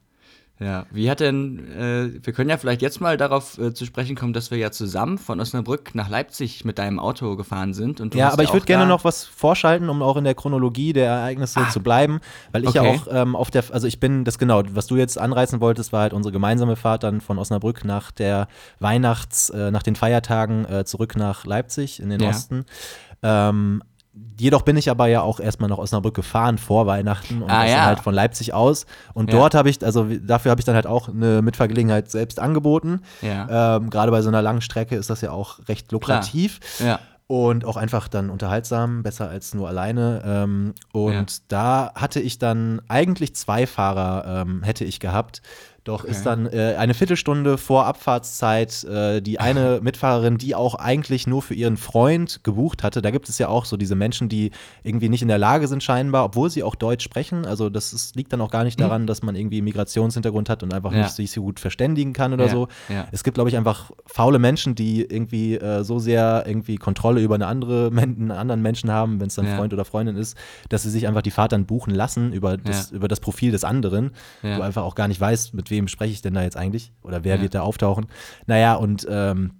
[0.57, 4.15] Ja, wie hat denn, äh, wir können ja vielleicht jetzt mal darauf äh, zu sprechen
[4.15, 7.99] kommen, dass wir ja zusammen von Osnabrück nach Leipzig mit deinem Auto gefahren sind.
[7.99, 10.33] Und du Ja, aber ich auch würde gerne noch was vorschalten, um auch in der
[10.33, 12.21] Chronologie der Ereignisse zu bleiben,
[12.53, 13.01] weil ich ja okay.
[13.05, 16.03] auch ähm, auf der, also ich bin das genau, was du jetzt anreißen wolltest, war
[16.03, 18.47] halt unsere gemeinsame Fahrt dann von Osnabrück nach der
[18.79, 22.29] Weihnachts, äh, nach den Feiertagen äh, zurück nach Leipzig in den Ja.
[22.29, 22.65] Osten.
[23.23, 23.83] Ähm,
[24.37, 27.71] Jedoch bin ich aber ja auch erstmal nach Osnabrück gefahren vor Weihnachten und Ah, das
[27.71, 27.77] ja.
[27.77, 28.85] dann halt von Leipzig aus.
[29.13, 29.39] Und Ja.
[29.39, 33.01] dort habe ich, also dafür habe ich dann halt auch eine Mitfahrgelegenheit selbst angeboten.
[33.21, 33.77] Ja.
[33.77, 36.59] Ähm, Gerade bei so einer langen Strecke ist das ja auch recht lukrativ.
[37.27, 40.21] Und auch einfach dann unterhaltsam, besser als nur alleine.
[40.23, 45.41] Ähm, und da hatte ich dann eigentlich zwei Fahrer ähm, hätte ich gehabt.
[45.85, 46.11] Doch Okay.
[46.11, 51.41] ist dann äh, eine Viertelstunde vor Abfahrtszeit äh, die eine Mitfahrerin, die auch eigentlich nur
[51.41, 53.01] für ihren Freund gebucht hatte.
[53.01, 54.51] Da gibt es ja auch so diese Menschen, die
[54.83, 57.45] irgendwie nicht in der Lage sind, scheinbar, obwohl sie auch Deutsch sprechen.
[57.45, 60.73] Also das ist, liegt dann auch gar nicht daran, dass man irgendwie Migrationshintergrund hat und
[60.73, 60.97] einfach Mhm.
[60.97, 61.03] Ja.
[61.03, 62.67] nicht sich so gut verständigen kann oder Ja, so.
[62.89, 63.07] ja.
[63.11, 67.35] Es gibt, glaube ich, einfach faule Menschen, die irgendwie äh, so sehr irgendwie Kontrolle über
[67.35, 69.45] eine andere, einen anderen Menschen haben, wenn es dann.
[69.45, 70.35] Freund oder Freundin ist,
[70.69, 73.63] dass sie sich einfach die Fahrt dann buchen lassen über das, über das Profil des
[73.63, 74.11] anderen.
[74.41, 77.23] Du einfach auch gar nicht weißt, mit wem spreche ich denn da jetzt eigentlich oder
[77.23, 77.41] wer Ja.
[77.41, 78.07] wird da auftauchen.
[78.47, 79.51] Naja, und ähm,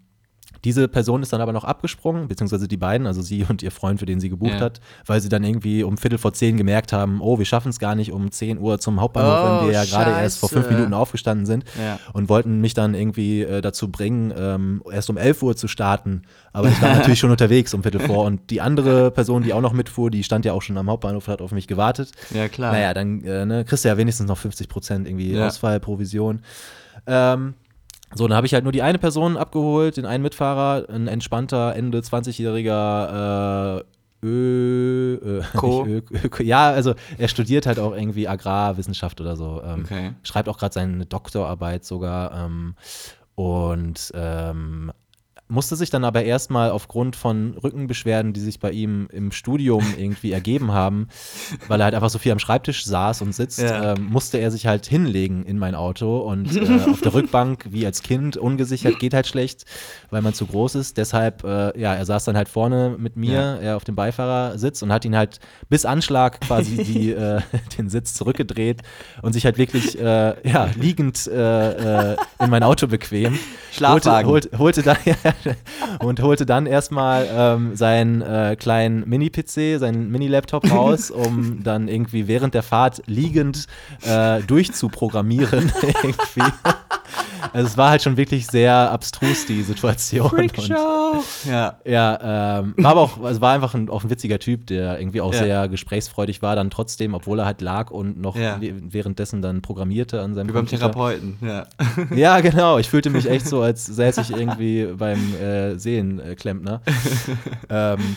[0.65, 3.99] diese Person ist dann aber noch abgesprungen, beziehungsweise die beiden, also sie und ihr Freund,
[3.99, 4.59] für den sie gebucht Ja.
[4.61, 7.79] hat, weil sie dann irgendwie um Viertel vor zehn gemerkt haben, oh, wir schaffen es
[7.79, 10.69] gar nicht um 10 Uhr zum Hauptbahnhof, Oh, wenn wir ja gerade erst vor fünf.
[10.69, 11.99] Minuten aufgestanden sind Ja.
[12.13, 16.23] und wollten mich dann irgendwie äh, dazu bringen, ähm, erst um 11 Uhr zu starten.
[16.51, 19.61] Aber ich war natürlich schon unterwegs um Viertel vor und die andere Person, die auch
[19.61, 22.11] noch mitfuhr, die stand ja auch schon am Hauptbahnhof und hat auf mich gewartet.
[22.33, 22.71] Ja, klar.
[22.73, 25.39] Naja, dann äh, ne, kriegst du ja wenigstens noch 50 Prozent irgendwie.
[25.39, 26.41] Ausfallprovision.
[27.07, 27.53] Ähm,
[28.13, 31.75] so, dann habe ich halt nur die eine Person abgeholt, den einen Mitfahrer, ein entspannter,
[31.75, 33.83] Ende 20-jähriger äh,
[34.23, 35.41] Ö, Ö,
[35.85, 39.61] Ö, ja, also er studiert halt auch irgendwie Agrarwissenschaft oder so.
[39.63, 40.13] Ähm, Okay.
[40.23, 42.45] Schreibt auch gerade seine Doktorarbeit sogar.
[42.45, 42.75] Ähm,
[43.35, 44.91] und ähm,
[45.47, 50.31] musste sich dann aber erstmal aufgrund von Rückenbeschwerden, die sich bei ihm im Studium irgendwie
[50.31, 51.07] ergeben haben,
[51.67, 53.93] weil er halt einfach so viel am Schreibtisch saß und sitzt, Ja.
[53.93, 57.85] ähm, musste er sich halt hinlegen in mein Auto und äh, auf der Rückbank, wie
[57.85, 59.65] als Kind, ungesichert, geht halt schlecht,
[60.09, 60.97] weil man zu groß ist.
[60.97, 63.55] Deshalb, äh, ja, er saß dann halt vorne mit mir, Ja.
[63.57, 67.41] er auf dem Beifahrersitz und hat ihn halt bis Anschlag quasi die, äh,
[67.77, 68.81] den Sitz zurückgedreht
[69.21, 73.37] und sich halt wirklich, äh, ja, liegend äh, äh, in mein Auto bequem.
[73.71, 74.29] Schlafwagen.
[74.29, 75.34] Holte, holte, holte dann,
[75.99, 82.27] und holte dann erstmal ähm, seinen äh, kleinen Mini-PC, seinen Mini-Laptop raus, um dann irgendwie
[82.27, 83.67] während der Fahrt liegend
[84.05, 85.71] äh, durchzuprogrammieren.
[85.81, 86.51] irgendwie.
[87.53, 90.29] Also es war halt schon wirklich sehr abstrus, die Situation.
[90.29, 91.23] Und, Freakshow!
[91.47, 91.77] Ja.
[91.85, 95.21] ja, ähm, war aber auch, also war einfach ein, auch ein witziger Typ, der irgendwie
[95.21, 95.39] auch Ja.
[95.43, 98.59] sehr gesprächsfreudig war, dann trotzdem, obwohl er halt lag und noch Ja.
[98.59, 100.91] währenddessen dann programmierte an seinem Wie beim Computer.
[100.91, 101.65] Therapeuten, ja.
[102.15, 102.79] Ja, genau.
[102.79, 106.81] Ich fühlte mich echt so, als säße ich irgendwie beim äh, Seelenklempner.
[107.69, 108.15] ähm,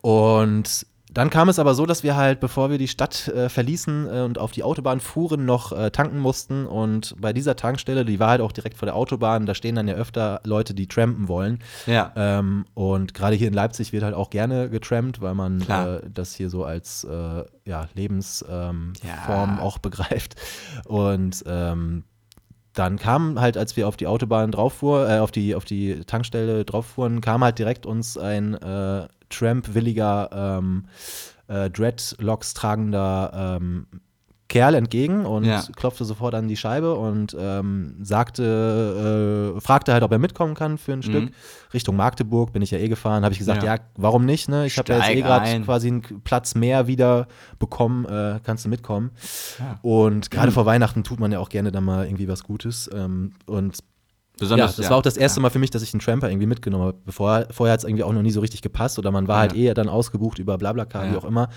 [0.00, 4.06] und dann kam es aber so, dass wir halt, bevor wir die Stadt äh, verließen
[4.06, 6.66] äh, und auf die Autobahn fuhren, noch äh, tanken mussten.
[6.66, 9.88] Und bei dieser Tankstelle, die war halt auch direkt vor der Autobahn, da stehen dann
[9.88, 11.60] ja öfter Leute, die trampen wollen.
[11.86, 12.12] Ja.
[12.16, 16.34] Ähm, und gerade hier in Leipzig wird halt auch gerne getrampt, weil man äh, das
[16.34, 19.22] hier so als äh, ja, Lebensform Ja.
[19.24, 20.34] Form auch begreift.
[20.84, 22.04] Und ähm,
[22.78, 26.04] dann kam halt, als wir auf die Autobahn drauf fuhren, äh, auf die, auf die
[26.04, 30.84] Tankstelle drauf fuhren, kam halt direkt uns ein äh, Tramp-williger, ähm,
[31.48, 33.86] äh, Dreadlocks tragender ähm,
[34.48, 35.62] Kerl entgegen und Ja.
[35.74, 40.78] klopfte sofort an die Scheibe und ähm, sagte, äh, fragte halt, ob er mitkommen kann
[40.78, 41.30] für ein Stück.
[41.74, 43.24] Richtung Magdeburg bin ich ja eh gefahren.
[43.24, 43.80] Habe ich gesagt, ja, Ja.
[43.96, 44.48] warum nicht?
[44.48, 44.66] Ne?
[44.66, 47.26] Ich habe ja jetzt eh gerade quasi einen Platz mehr wieder
[47.58, 48.04] bekommen.
[48.04, 49.10] Äh, kannst du mitkommen?
[49.58, 49.78] Ja.
[49.82, 52.88] Und gerade vor Weihnachten tut man ja auch gerne dann mal irgendwie was Gutes.
[52.94, 53.78] Ähm, und
[54.38, 56.46] Besonders, ja, das war auch das erste Mal für mich, dass ich einen Tramper irgendwie
[56.46, 56.98] mitgenommen habe.
[57.06, 59.52] Bevor, vorher hat es irgendwie auch noch nie so richtig gepasst oder man war halt
[59.54, 59.58] Ja.
[59.68, 61.18] eher dann ausgebucht über Blablacar, wie Ja.
[61.18, 61.48] auch immer.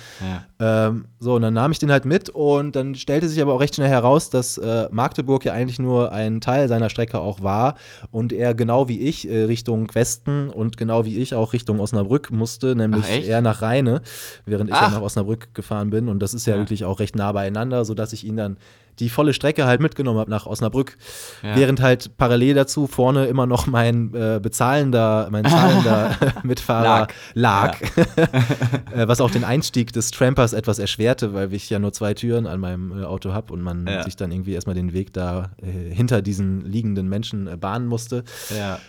[0.60, 0.88] Ja.
[0.88, 3.60] Ähm, so, und dann nahm ich den halt mit und dann stellte sich aber auch
[3.60, 7.76] recht schnell heraus, dass äh, Magdeburg ja eigentlich nur ein Teil seiner Strecke auch war
[8.12, 12.32] und er genau wie ich äh, Richtung Westen und genau wie ich auch Richtung Osnabrück
[12.32, 14.02] musste, nämlich Ach, eher nach Rheine,
[14.46, 14.82] während ich Ach.
[14.84, 16.60] dann nach Osnabrück gefahren bin und das ist ja, Ja.
[16.62, 18.56] wirklich auch recht nah beieinander, sodass ich ihn dann
[19.00, 20.98] die volle Strecke halt mitgenommen habe nach Osnabrück,
[21.44, 21.56] Ja.
[21.56, 27.14] während halt parallel dazu vorne immer noch mein äh, bezahlender, mein zahlender Mitfahrer Lag.
[27.34, 27.82] lag,
[28.94, 32.48] äh, was auch den Einstieg des Trampers etwas erschwerte, weil ich ja nur zwei Türen
[32.48, 34.04] an meinem äh, Auto habe und man Ja.
[34.04, 38.24] sich dann irgendwie erstmal den Weg da äh, hinter diesen liegenden Menschen äh, bahnen musste.
[38.56, 38.80] Ja.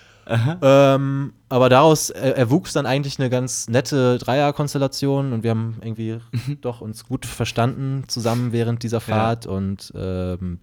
[0.62, 6.18] Ähm, aber daraus äh, erwuchs dann eigentlich eine ganz nette Dreierkonstellation und wir haben irgendwie
[6.60, 10.60] doch uns gut verstanden zusammen während dieser Fahrt und ähm,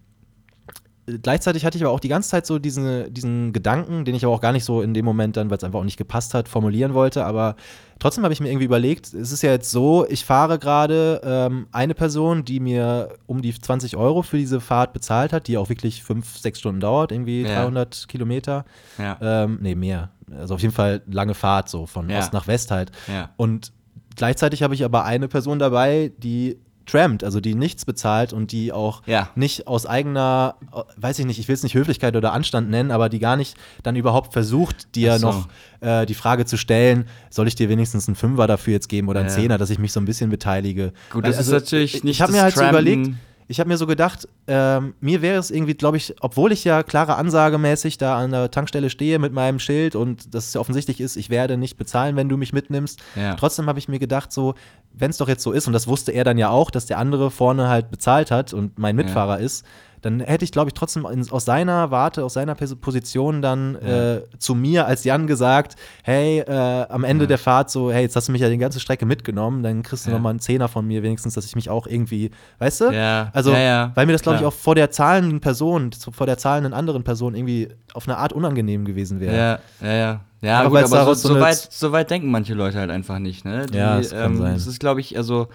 [1.22, 4.34] gleichzeitig hatte ich aber auch die ganze Zeit so diesen, diesen Gedanken, den ich aber
[4.34, 6.48] auch gar nicht so in dem Moment dann, weil es einfach auch nicht gepasst hat,
[6.48, 7.24] formulieren wollte.
[7.24, 7.56] Aber
[7.98, 11.66] trotzdem habe ich mir irgendwie überlegt, es ist ja jetzt so, ich fahre gerade ähm,
[11.72, 15.68] eine Person, die mir um die 20 Euro für diese Fahrt bezahlt hat, die auch
[15.68, 17.62] wirklich fünf, sechs Stunden dauert, irgendwie Ja.
[17.62, 18.64] 300 Kilometer.
[18.98, 19.16] Ja.
[19.20, 20.10] Ähm, nee, mehr.
[20.38, 22.18] Also auf jeden Fall lange Fahrt, so von Ja.
[22.18, 22.92] Ost nach West halt.
[23.06, 23.30] Ja.
[23.36, 23.72] Und
[24.16, 28.72] gleichzeitig habe ich aber eine Person dabei, die trampt, also die nichts bezahlt und die
[28.72, 29.28] auch Ja.
[29.34, 32.90] nicht aus eigener, äh, weiß ich nicht, ich will es nicht Höflichkeit oder Anstand nennen,
[32.90, 35.26] aber die gar nicht dann überhaupt versucht, dir so.
[35.26, 35.48] noch
[35.80, 39.20] äh, die Frage zu stellen, soll ich dir wenigstens einen Fünfer dafür jetzt geben oder
[39.20, 39.34] einen Ja.
[39.34, 40.92] Zehner, dass ich mich so ein bisschen beteilige.
[41.10, 43.10] Gut, das ist natürlich ich, nicht Ich habe mir halt so überlegt,
[43.50, 46.82] ich habe mir so gedacht, ähm, mir wäre es irgendwie, glaube ich, obwohl ich ja
[46.82, 51.16] klare Ansagemäßig da an der Tankstelle stehe mit meinem Schild und das ja offensichtlich ist,
[51.16, 53.00] ich werde nicht bezahlen, wenn du mich mitnimmst.
[53.16, 53.34] Ja.
[53.36, 54.54] Trotzdem habe ich mir gedacht, so,
[54.92, 56.98] wenn es doch jetzt so ist, und das wusste er dann ja auch, dass der
[56.98, 59.64] andere vorne halt bezahlt hat und mein Mitfahrer ist,
[60.02, 64.22] dann hätte ich, glaube ich, trotzdem aus seiner Warte, aus seiner Pos- Position dann äh,
[64.38, 68.28] zu mir als Jan gesagt, hey, äh, am Ende der Fahrt so, hey, jetzt hast
[68.28, 70.16] du mich ja die ganze Strecke mitgenommen, dann kriegst du Ja.
[70.16, 72.84] noch mal einen Zehner von mir wenigstens, dass ich mich auch irgendwie, weißt du?
[72.92, 73.30] Ja.
[73.32, 73.92] Also, Ja, ja.
[73.94, 77.34] weil mir das, glaube ich, auch vor der zahlenden Person, vor der zahlenden anderen Person
[77.34, 79.36] irgendwie auf eine Art unangenehm gewesen wäre.
[79.36, 80.20] Ja, ja, ja.
[80.40, 83.44] Ja, Aber gut, aber so, so weit, so weit denken manche Leute halt einfach nicht,
[83.44, 83.66] ne?
[83.66, 84.54] Die, Ja, das kann ähm, sein.
[84.54, 85.48] Das ist, glaube ich, also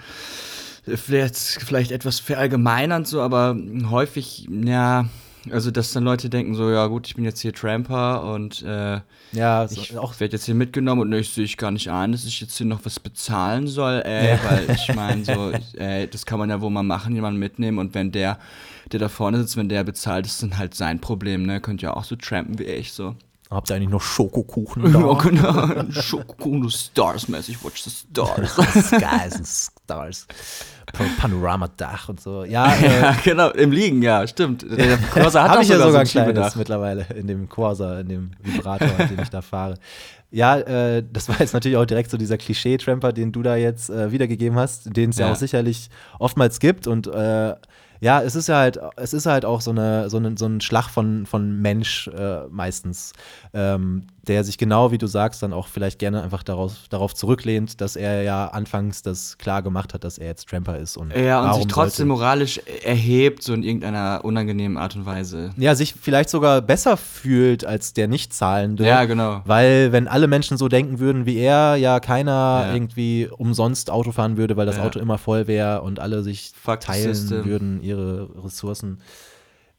[0.85, 3.55] vielleicht, vielleicht etwas verallgemeinernd so, aber
[3.89, 5.05] häufig, ja,
[5.51, 9.01] also dass dann Leute denken so, ja gut, ich bin jetzt hier Tramper und äh,
[9.33, 11.89] Ja, so, ich auch werde jetzt hier mitgenommen und ne, ich sehe ich gar nicht
[11.91, 14.39] ein, dass ich jetzt hier noch was bezahlen soll, ey, Ja.
[14.49, 17.93] weil ich meine, so, ey, das kann man ja wohl mal machen, jemanden mitnehmen und
[17.93, 18.39] wenn der,
[18.93, 21.59] der da vorne sitzt, wenn der bezahlt, ist dann halt sein Problem, ne?
[21.59, 23.15] Könnt ja auch so trampen wie ich, so.
[23.49, 25.13] habt ihr eigentlich noch Schokokuchen Ja, da?
[25.15, 25.91] genau.
[25.91, 28.55] Schokokuchen, Stars-mäßig, watch the Stars.
[28.87, 29.47] Skies and
[29.87, 32.43] Pa- Panoramadach und so.
[32.43, 34.65] Ja, äh, ja, genau, im Liegen, ja, stimmt.
[34.69, 38.09] Der Corsa hat habe ich ja sogar, so ein kleines mittlerweile in dem Corsa, in
[38.09, 39.75] dem Vibrator, den ich da fahre.
[40.31, 43.89] Ja, äh, das war jetzt natürlich auch direkt so dieser Klischee-Tramper, den du da jetzt
[43.89, 45.27] äh, wiedergegeben hast, den es ja.
[45.27, 45.31] Ja.
[45.31, 47.55] auch sicherlich oftmals gibt und äh,
[48.01, 50.59] ja, es ist ja halt, es ist halt auch so, eine, so, eine, so ein
[50.59, 53.13] Schlag von, von Mensch äh, meistens,
[53.53, 57.81] ähm, der sich genau, wie du sagst, dann auch vielleicht gerne einfach darauf, darauf zurücklehnt,
[57.81, 60.95] dass er ja anfangs das klar gemacht hat, dass er jetzt Tramper ist.
[60.95, 65.51] Und Ja, und sich trotzdem moralisch erhebt, so in irgendeiner unangenehmen Art und Weise.
[65.57, 68.85] ja, sich vielleicht sogar besser fühlt als der Nichtzahlende.
[68.85, 69.41] Ja, genau.
[69.43, 72.73] Weil, wenn alle Menschen so denken würden wie er, ja keiner Ja.
[72.73, 74.83] irgendwie umsonst Auto fahren würde, weil das Ja.
[74.83, 78.99] Auto immer voll wäre und alle sich Fuck teilen würden, ihre Ressourcen.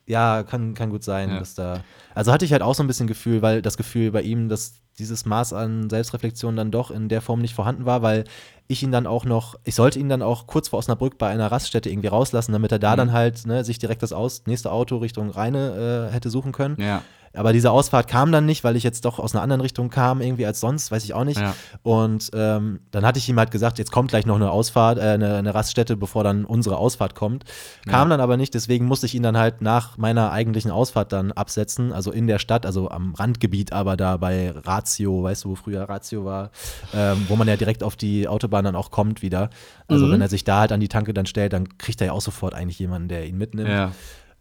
[0.06, 1.38] Ja, kann, kann gut sein, Ja.
[1.38, 1.80] dass da.
[2.14, 4.74] Also hatte ich halt auch so ein bisschen Gefühl, weil das Gefühl bei ihm, dass
[4.98, 8.24] dieses Maß an Selbstreflexion dann doch in der Form nicht vorhanden war, weil
[8.68, 11.50] ich ihn dann auch noch, ich sollte ihn dann auch kurz vor Osnabrück bei einer
[11.50, 12.96] Raststätte irgendwie rauslassen, damit er da Mhm.
[12.98, 16.76] dann halt ne, sich direkt das aus, nächste Auto Richtung Rheine äh, hätte suchen können.
[16.80, 17.02] Ja.
[17.34, 20.20] Aber diese Ausfahrt kam dann nicht, weil ich jetzt doch aus einer anderen Richtung kam,
[20.20, 21.40] irgendwie als sonst, weiß ich auch nicht.
[21.40, 21.54] Ja.
[21.82, 25.02] Und ähm, dann hatte ich ihm halt gesagt, jetzt kommt gleich noch eine Ausfahrt, äh,
[25.02, 27.44] eine, eine Raststätte, bevor dann unsere Ausfahrt kommt.
[27.86, 31.32] Kam dann aber nicht, deswegen musste ich ihn dann halt nach meiner eigentlichen Ausfahrt dann
[31.32, 35.54] absetzen, also in der Stadt, also am Randgebiet, aber da bei Ratio, weißt du, wo
[35.56, 36.50] früher Ratio war,
[36.94, 39.50] ähm, wo man ja direkt auf die Autobahn dann auch kommt wieder.
[39.86, 42.12] Also wenn er sich da halt an die Tanke dann stellt, dann kriegt er ja
[42.12, 43.68] auch sofort eigentlich jemanden, der ihn mitnimmt.
[43.68, 43.92] Ja.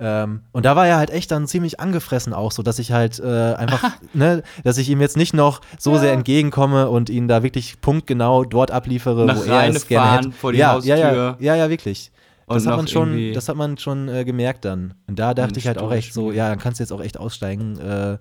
[0.05, 3.19] Ähm, und da war er halt echt dann ziemlich angefressen auch, so dass ich halt
[3.19, 7.41] äh, einfach, ne, dass ich ihm jetzt nicht noch so sehr entgegenkomme und ihn da
[7.41, 10.31] wirklich punktgenau dort abliefere, Nach wo er es gerne hätte.
[10.33, 10.95] vor die ja, Haustür.
[10.97, 12.11] Ja, ja, ja, ja, wirklich.
[12.45, 14.95] Und Das hat, man schon, das hat man schon äh, gemerkt dann.
[15.07, 17.17] Und da dachte ich halt auch echt so, ja, dann kannst du jetzt auch echt
[17.17, 17.79] aussteigen.
[17.79, 18.17] Äh,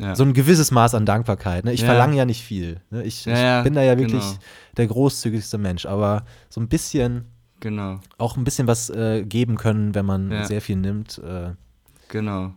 [0.00, 0.14] Ja.
[0.16, 1.64] So ein gewisses Maß an Dankbarkeit.
[1.64, 1.72] Ne?
[1.72, 1.86] Ich Ja.
[1.86, 2.80] verlange ja nicht viel.
[2.90, 3.04] Ne?
[3.04, 4.38] Ich, Ja, ich ja, bin da ja wirklich genau.
[4.76, 5.86] der großzügigste Mensch.
[5.86, 7.24] Aber so ein bisschen,
[7.60, 10.44] Genau, auch ein bisschen was äh, geben können, wenn man Ja.
[10.44, 11.18] sehr viel nimmt.
[11.18, 11.52] Äh,
[12.08, 12.52] genau.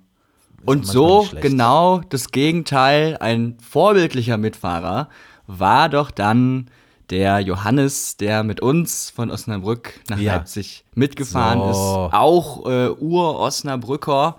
[0.65, 5.07] Und so genau das Gegenteil, ein vorbildlicher Mitfahrer,
[5.45, 6.69] war doch dann
[7.10, 10.36] der Johannes, der mit uns von Osnabrück nach Ja.
[10.36, 12.07] Leipzig mitgefahren So.
[12.07, 12.13] ist.
[12.13, 14.36] Auch äh, Ur-Osnabrücker.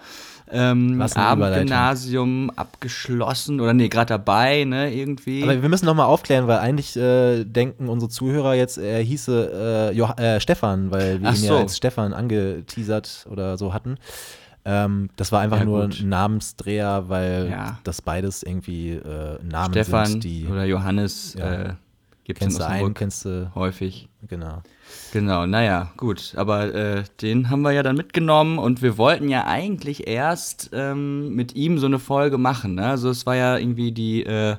[0.51, 1.01] Ähm.
[1.01, 5.43] Abendgymnasium abgeschlossen oder nee, gerade dabei, ne, irgendwie.
[5.43, 9.93] Aber wir müssen noch mal aufklären, weil eigentlich äh, denken unsere Zuhörer jetzt, er hieße
[9.95, 9.99] äh,
[10.37, 11.55] äh, Stefan, weil wir Ach ihn so.
[11.55, 13.97] ja als Stefan angeteasert oder so hatten.
[14.65, 17.79] Ähm, das war einfach Ja, nur ein Namensdreher, weil Ja.
[17.85, 21.53] das beides irgendwie äh, Namen Stefan sind, die oder Johannes Ja.
[21.53, 21.75] äh,
[22.25, 24.09] gibt es in kennst du einen, Osnabrück kennst du, häufig.
[24.27, 24.63] Genau.
[25.13, 26.33] Genau, naja, gut.
[26.37, 31.35] Aber äh, den haben wir ja dann mitgenommen und wir wollten ja eigentlich erst ähm,
[31.35, 32.77] mit ihm so eine Folge machen.
[32.77, 32.87] Ne?
[32.87, 34.57] Also es war ja irgendwie die, äh,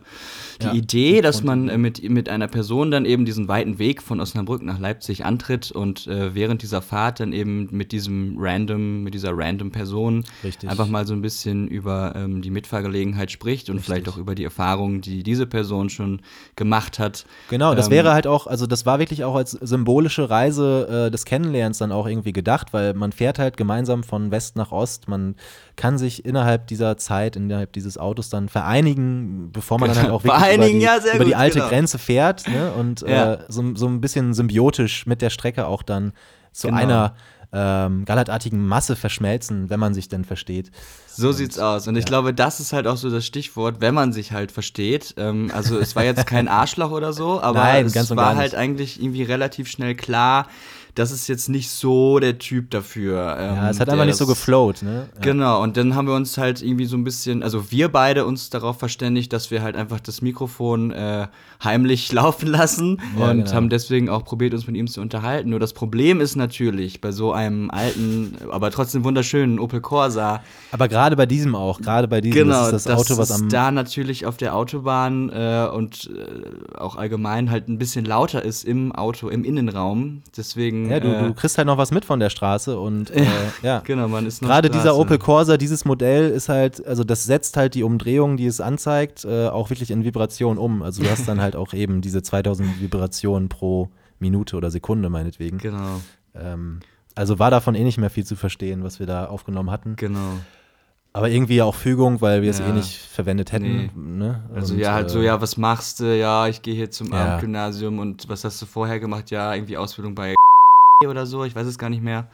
[0.61, 0.73] die Ja.
[0.73, 4.61] Idee, dass man äh, mit, mit einer Person dann eben diesen weiten Weg von Osnabrück
[4.61, 9.35] nach Leipzig antritt und äh, während dieser Fahrt dann eben mit diesem random, mit dieser
[9.35, 10.69] random Person Richtig.
[10.69, 14.43] einfach mal so ein bisschen über ähm, die Mitfahrgelegenheit spricht und vielleicht auch über die
[14.43, 16.21] Erfahrungen, die diese Person schon
[16.55, 17.25] gemacht hat.
[17.49, 21.11] Genau, das Ähm, wäre halt auch, also das war wirklich auch als symbolische Reise äh,
[21.11, 25.07] des Kennenlernens dann auch irgendwie gedacht, weil man fährt halt gemeinsam von West nach Ost,
[25.07, 25.35] man
[25.75, 30.23] kann sich innerhalb dieser Zeit, innerhalb dieses Autos dann vereinigen, bevor man dann halt auch
[30.25, 31.69] wirklich über die, ja, über die gut, alte genau.
[31.69, 32.71] Grenze fährt ne?
[32.73, 33.33] und Ja.
[33.33, 36.13] äh, so, so ein bisschen symbiotisch mit der Strecke auch dann
[36.51, 36.79] zu Genau.
[36.79, 37.15] einer
[37.51, 40.71] ähm, gallertartigen Masse verschmelzen, wenn man sich denn versteht.
[41.07, 41.87] So sieht's aus.
[41.87, 45.15] Und ich glaube, das ist halt auch so das Stichwort, wenn man sich halt versteht.
[45.17, 48.35] Ähm, also es war jetzt kein Arschloch oder so, aber Nein, es ganz und war
[48.35, 50.47] halt eigentlich irgendwie relativ schnell klar,
[50.95, 53.35] das ist jetzt nicht so der Typ dafür.
[53.39, 54.81] ähm, Ja, es hat einfach nicht so das- geflowt.
[54.81, 55.07] Ne?
[55.15, 55.21] Ja.
[55.21, 58.49] Genau, und dann haben wir uns halt irgendwie so ein bisschen, also wir beide uns
[58.49, 61.27] darauf verständigt, dass wir halt einfach das Mikrofon äh,
[61.63, 63.51] heimlich laufen lassen Ja, und genau.
[63.53, 65.49] haben deswegen auch probiert, uns mit ihm zu unterhalten.
[65.49, 70.87] Nur das Problem ist natürlich bei so einem alten, aber trotzdem wunderschönen Opel Corsa, Aber
[70.87, 73.49] gerade bei diesem auch, gerade bei diesem, Genau, das ist das Auto, was es am
[73.49, 78.63] da natürlich auf der Autobahn äh, und äh, auch allgemein halt ein bisschen lauter ist
[78.65, 80.21] im Auto, im Innenraum.
[80.35, 80.78] Deswegen.
[80.87, 83.25] Ja, du, äh, du kriegst halt noch was mit von der Straße und äh,
[83.63, 83.79] ja.
[83.85, 84.99] Genau, man ist noch Gerade dieser Straße.
[84.99, 89.25] Opel Corsa, dieses Modell ist halt, also das setzt halt die Umdrehung, die es anzeigt,
[89.25, 90.83] äh, auch wirklich in Vibration um.
[90.83, 93.89] Also du hast dann halt auch eben diese 2000 Vibrationen pro
[94.19, 95.57] Minute oder Sekunde meinetwegen.
[95.57, 96.01] Genau,
[96.35, 96.79] Ähm,
[97.15, 99.95] also war davon eh nicht mehr viel zu verstehen, was wir da aufgenommen hatten.
[99.97, 100.33] genau.
[101.11, 102.69] Aber irgendwie auch Fügung, weil wir es Ja.
[102.69, 103.89] eh nicht verwendet hätten.
[104.19, 104.43] Ne?
[104.53, 106.15] Also Und, ja, halt so, äh, ja, was machst du?
[106.15, 107.25] Ja, ich gehe hier zum Ja.
[107.25, 109.31] Abendgymnasium und was hast du vorher gemacht?
[109.31, 110.35] Ja, irgendwie Ausbildung bei
[111.07, 112.27] oder so, ich weiß es gar nicht mehr.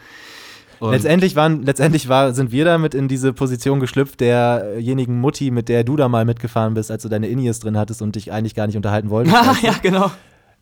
[0.79, 5.69] Und Letztendlich, waren, letztendlich war, sind wir damit in diese Position geschlüpft, derjenigen Mutti, mit
[5.69, 8.55] der du da mal mitgefahren bist, als du deine Inies drin hattest und dich eigentlich
[8.55, 9.35] gar nicht unterhalten wolltest.
[9.45, 10.09] Ah, ja, genau.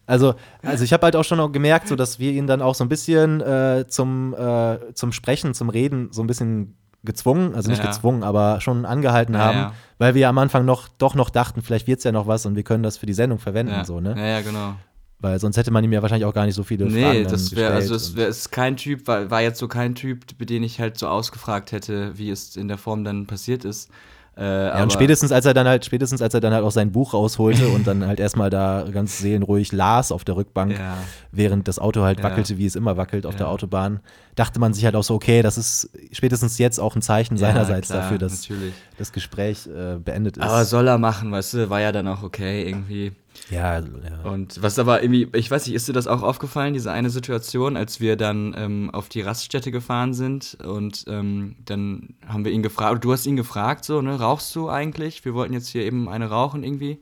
[0.06, 2.84] Also, also ich habe halt auch schon gemerkt, so dass wir ihn dann auch so
[2.84, 7.82] ein bisschen äh, zum, äh, zum Sprechen, zum Reden so ein bisschen gezwungen, also nicht
[7.84, 7.89] Ja.
[7.89, 9.74] gezwungen, aber schon angehalten Ja, haben, ja.
[9.98, 12.56] weil wir am Anfang noch doch noch dachten, vielleicht wird es ja noch was und
[12.58, 14.13] wir können das für die Sendung verwenden, so, ne?
[14.18, 14.74] ja, ja, genau.
[15.24, 17.32] Weil sonst hätte man ihm ja wahrscheinlich auch gar nicht so viele Fragen Nee, dann
[17.32, 19.96] das wäre, gestellt also es und- wär, ist kein Typ, war, war jetzt so kein
[19.96, 23.90] Typ, den ich halt so ausgefragt hätte, wie es in der Form dann passiert ist.
[24.36, 26.92] Äh, Ja, und spätestens als er dann halt, spätestens als er dann halt auch sein
[26.92, 30.98] Buch rausholte und dann halt erstmal da ganz seelenruhig las auf der Rückbank, Ja.
[31.32, 32.26] während das Auto halt Ja.
[32.26, 33.52] wackelte, wie es immer wackelt auf der Ja.
[33.54, 34.02] Autobahn,
[34.36, 37.88] dachte man sich halt auch so, okay, das ist spätestens jetzt auch ein Zeichen seinerseits
[37.88, 38.74] klar, dafür, dass Natürlich.
[38.98, 40.44] das Gespräch äh, beendet ist.
[40.44, 43.14] Aber soll er machen, weißt du, war ja dann auch okay irgendwie.
[43.50, 44.30] Ja, also, ja.
[44.30, 47.78] Und was aber irgendwie, ich weiß nicht, ist dir das auch aufgefallen, diese eine Situation,
[47.78, 52.64] als wir dann ähm, auf die Raststätte gefahren sind und ähm, dann haben wir ihn
[52.64, 55.26] gefragt, du hast ihn gefragt, so, ne, rauchst du eigentlich?
[55.26, 57.01] Wir wollten jetzt hier eben eine rauchen irgendwie.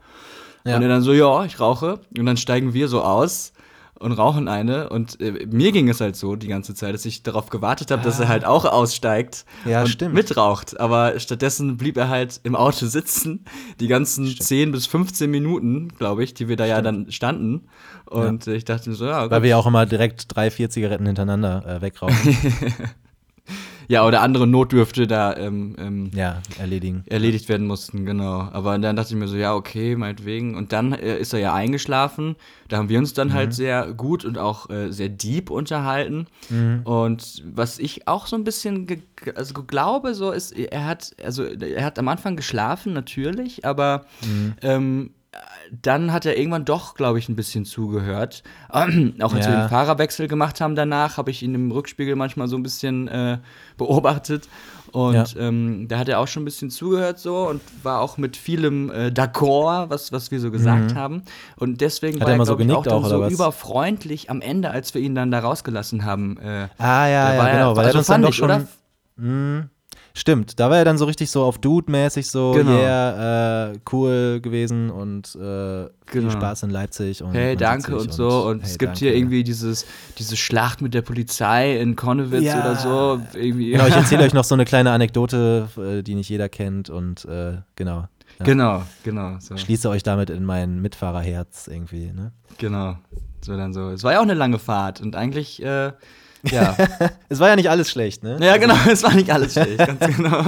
[0.64, 0.76] Ja.
[0.76, 1.99] Und er dann so, ja, ich rauche.
[2.18, 3.53] Und dann steigen wir so aus
[4.02, 4.89] und rauchen eine.
[4.89, 8.02] Und äh, mir ging es halt so die ganze Zeit, dass ich darauf gewartet habe,
[8.04, 10.14] dass er halt auch aussteigt Ja, und stimmt.
[10.14, 10.80] mitraucht.
[10.80, 13.45] Aber stattdessen blieb er halt im Auto sitzen,
[13.80, 17.68] die ganzen 10 bis 15 Minuten, glaube ich, die wir da ja dann standen.
[18.06, 19.43] Und äh, ich dachte mir so, ja, Weil gut.
[19.43, 22.16] wir ja auch immer direkt drei, vier Zigaretten hintereinander äh, wegrauchen.
[23.88, 27.04] ja, oder andere Notdürfte da ähm, ähm, ja, erledigen.
[27.08, 28.50] erledigt werden mussten, genau.
[28.52, 30.56] Aber dann dachte ich mir so, ja, okay, meinetwegen.
[30.56, 32.36] Und dann äh, ist er ja eingeschlafen.
[32.68, 36.28] Da haben wir uns dann halt sehr gut und auch äh, sehr deep unterhalten.
[36.84, 39.02] Und was ich auch so ein bisschen ge
[39.36, 44.06] also glaube, so ist, er hat, also er hat am Anfang geschlafen, natürlich, aber
[44.62, 45.12] ähm,
[45.82, 48.44] dann hat er irgendwann doch, glaube ich, ein bisschen zugehört.
[48.70, 48.82] auch
[49.34, 49.62] als wir Ja.
[49.62, 53.38] den Fahrerwechsel gemacht haben danach, habe ich ihn im Rückspiegel manchmal so ein bisschen äh,
[53.78, 54.50] beobachtet.
[54.92, 55.26] Und Ja.
[55.40, 58.90] ähm, da hat er auch schon ein bisschen zugehört so und war auch mit vielem
[58.92, 61.24] äh, d'accord, was, was wir so gesagt haben.
[61.56, 62.22] Und deswegen Mhm.
[62.22, 63.32] Hat war er er, immer so ich, auch dann auch, so was?
[63.32, 66.38] überfreundlich am Ende, als wir ihn dann da rausgelassen haben.
[66.40, 67.76] Äh, Ah, ja, ja, war er- genau.
[67.78, 68.46] Weil er also uns dann doch schon.
[68.46, 68.68] oder?
[70.14, 72.72] Mm, stimmt, da war er dann so richtig so auf Dude-mäßig so, Genau.
[72.78, 76.30] yeah, äh, cool gewesen und äh, viel Genau.
[76.32, 77.24] Spaß in Leipzig.
[77.24, 78.45] Und Hey, danke und sich so.
[78.47, 78.99] Und hey, es gibt danke.
[78.99, 79.86] hier irgendwie dieses,
[80.18, 82.62] diese Schlacht mit der Polizei in Konnewitz Ja.
[82.62, 83.22] oder so.
[83.34, 83.72] Irgendwie.
[83.72, 87.26] Genau, ich erzähle euch noch so eine kleine Anekdote, äh, die nicht jeder kennt und
[87.26, 88.07] äh, genau.
[88.39, 88.45] Ja.
[88.45, 89.36] Genau, genau.
[89.39, 89.55] So.
[89.57, 92.32] Schließe euch damit in mein Mitfahrerherz irgendwie, ne?
[92.57, 92.97] Genau.
[93.43, 93.89] So dann so.
[93.89, 95.91] Es war ja auch eine lange Fahrt und eigentlich, äh,
[96.50, 96.76] ja.
[97.30, 98.38] Es war ja nicht alles schlecht, ne?
[98.42, 100.44] ja, genau, es war nicht alles schlecht, ganz genau.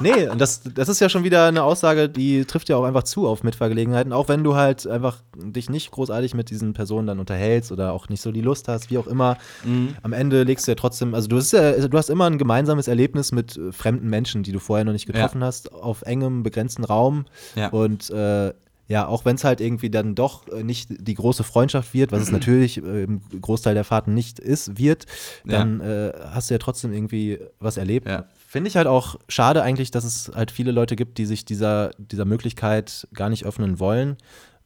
[0.00, 3.02] Nee, und das, das ist ja schon wieder eine Aussage, die trifft ja auch einfach
[3.02, 7.20] zu auf Mitfahrgelegenheiten, auch wenn du halt einfach dich nicht großartig mit diesen Personen dann
[7.20, 9.36] unterhältst oder auch nicht so die Lust hast, wie auch immer.
[9.62, 9.94] Mhm.
[10.02, 12.38] Am Ende legst du ja trotzdem, also du hast, ja, also du hast immer ein
[12.38, 16.42] gemeinsames Erlebnis mit äh, fremden Menschen, die du vorher noch nicht getroffen hast, auf engem,
[16.42, 17.26] begrenzten Raum.
[17.54, 17.68] Ja.
[17.68, 18.54] Und äh,
[18.90, 22.22] ja, auch wenn es halt irgendwie dann doch äh, nicht die große Freundschaft wird, was
[22.22, 25.06] es natürlich äh, im Großteil der Fahrten nicht ist, wird,
[25.44, 28.08] dann äh, hast du ja trotzdem irgendwie was erlebt.
[28.08, 28.24] Ja.
[28.48, 31.90] Finde ich halt auch schade eigentlich, dass es halt viele Leute gibt, die sich dieser,
[31.98, 34.16] dieser Möglichkeit gar nicht öffnen wollen,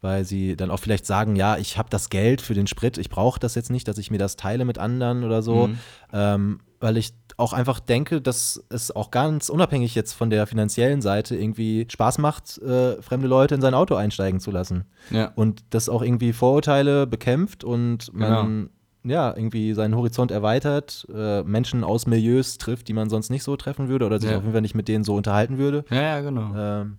[0.01, 3.09] weil sie dann auch vielleicht sagen, ja, ich habe das Geld für den Sprit, ich
[3.09, 5.77] brauche das jetzt nicht, dass ich mir das teile mit anderen oder so, Mhm.
[6.13, 11.01] ähm, weil ich auch einfach denke, dass es auch ganz unabhängig jetzt von der finanziellen
[11.01, 14.85] Seite irgendwie Spaß macht, äh, fremde Leute in sein Auto einsteigen zu lassen.
[15.11, 15.31] Ja.
[15.35, 18.69] Und das auch irgendwie Vorurteile bekämpft und man
[19.03, 23.55] ja irgendwie seinen Horizont erweitert, äh, Menschen aus Milieus trifft, die man sonst nicht so
[23.57, 24.37] treffen würde oder sich Ja.
[24.37, 25.85] auf jeden Fall nicht mit denen so unterhalten würde.
[25.91, 26.55] Ja, ja, genau.
[26.55, 26.97] Ähm,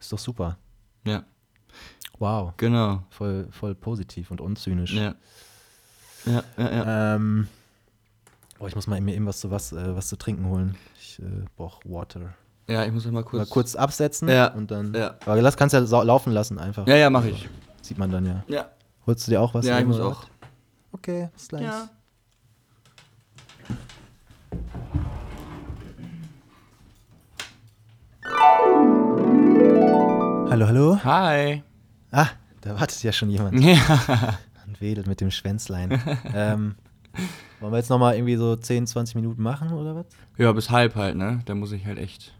[0.00, 0.56] ist doch super.
[1.06, 1.24] Ja,
[2.18, 2.54] Wow.
[2.56, 3.02] genau.
[3.10, 4.92] Voll, voll positiv und unzynisch.
[4.94, 5.14] Ja.
[6.26, 7.14] Ja, ja, ja.
[7.16, 7.48] Ähm,
[8.60, 10.76] boah, ich muss mal mir eben was zu, was, äh, was zu trinken holen.
[11.00, 12.34] Ich äh, brauche Water.
[12.68, 13.48] Ja, ich muss mal kurz.
[13.48, 14.94] Mal kurz absetzen Ja, und dann.
[14.94, 15.16] ja.
[15.24, 16.86] Aber das kannst du ja laufen lassen einfach.
[16.86, 17.48] Ja, ja, mach ich.
[17.80, 18.44] Sieht man dann ja.
[18.46, 18.70] Ja.
[19.06, 19.64] Holst du dir auch was?
[19.66, 20.20] Ja, ich muss auch.
[20.22, 20.28] was?
[20.92, 21.62] Okay, bis gleich.
[21.62, 21.88] Ja.
[30.50, 30.98] Hallo, hallo.
[31.02, 31.62] Hi.
[32.12, 32.26] Ah,
[32.60, 33.78] da wartet ja schon jemand Ja.
[34.66, 35.98] und wedelt mit dem Schwänzlein.
[36.34, 36.74] ähm,
[37.60, 40.06] wollen wir jetzt nochmal irgendwie so 10, 20 Minuten machen oder was?
[40.38, 41.42] ja, bis halb halt, ne?
[41.44, 42.32] Da muss ich halt echt.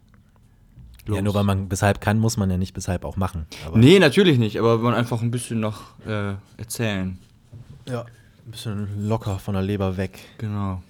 [1.07, 1.17] Los.
[1.17, 3.47] Ja, nur weil man bis halb kann, muss man ja nicht bis halb auch machen.
[3.67, 7.19] Aber Nee, natürlich nicht, aber wir wollen einfach ein bisschen noch äh, erzählen.
[7.89, 10.19] ja, ein bisschen locker von der Leber weg.
[10.39, 10.83] Genau.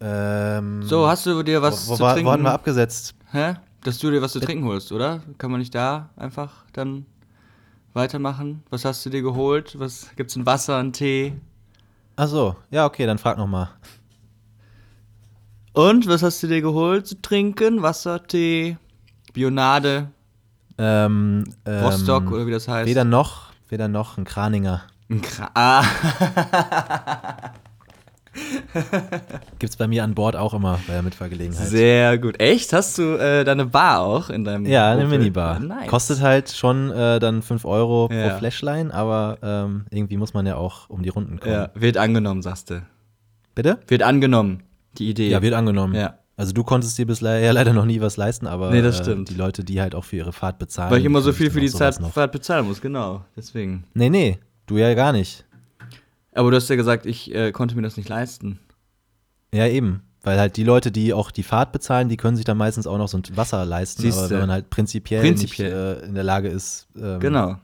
[0.00, 2.28] Ähm, So, hast du dir was wo, wo, zu war, trinken?
[2.28, 3.14] wo hatten wir abgesetzt?
[3.32, 3.54] Hä?
[3.82, 5.20] Dass du dir was zu trinken holst, oder?
[5.38, 7.06] Kann man nicht da einfach dann
[7.94, 8.62] weitermachen?
[8.70, 9.78] Was hast du dir geholt?
[9.78, 11.34] Was gibt's ein Wasser, ein Tee?
[12.16, 13.68] Ach so, ja, okay, dann frag nochmal.
[15.74, 17.82] Und was hast du dir geholt zu trinken?
[17.82, 18.78] Wasser, Tee,
[19.34, 20.08] Bionade,
[20.78, 22.88] Ähm, ähm, Rostock oder wie das heißt?
[22.88, 24.82] Weder noch, weder noch ein Kraninger.
[25.10, 25.84] Ein Kra ah,
[29.58, 31.66] Gibt's bei mir an Bord auch immer bei der Mitfahrgelegenheit.
[31.68, 32.40] sehr gut.
[32.40, 32.72] Echt?
[32.72, 35.18] Hast du äh, deine Bar auch in deinem ja, eine Opel?
[35.18, 35.56] Minibar.
[35.56, 35.88] Ah, Nice.
[35.88, 38.28] Kostet halt schon äh, dann 5 Euro Ja.
[38.30, 41.54] pro Flashline, aber ähm, irgendwie muss man ja auch um die Runden kommen.
[41.54, 42.82] Ja, wird angenommen, sagst du.
[43.54, 43.78] Bitte?
[43.88, 44.62] Wird angenommen,
[44.98, 45.28] die Idee.
[45.30, 45.94] Ja, wird angenommen.
[45.94, 46.18] Ja.
[46.38, 49.04] Also du konntest dir bisher ja leider noch nie was leisten, aber Nee, das äh,
[49.04, 49.30] stimmt.
[49.30, 50.90] die Leute, die halt auch für ihre Fahrt bezahlen.
[50.90, 51.94] Weil ich immer so viel für die Zeit.
[52.12, 53.24] Fahrt bezahlen muss, genau.
[53.34, 53.84] Deswegen.
[53.94, 55.46] Nee, nee, du ja gar nicht.
[56.36, 58.60] Aber du hast ja gesagt, ich äh, konnte mir das nicht leisten.
[59.52, 60.02] Ja, eben.
[60.22, 62.98] Weil halt die Leute, die auch die Fahrt bezahlen, die können sich dann meistens auch
[62.98, 64.02] noch so ein Wasser leisten.
[64.02, 64.20] Siehste.
[64.20, 65.94] Aber wenn man halt prinzipiell, Prinzipiell.
[65.94, 67.56] nicht äh, in der Lage ist, ähm, Genau.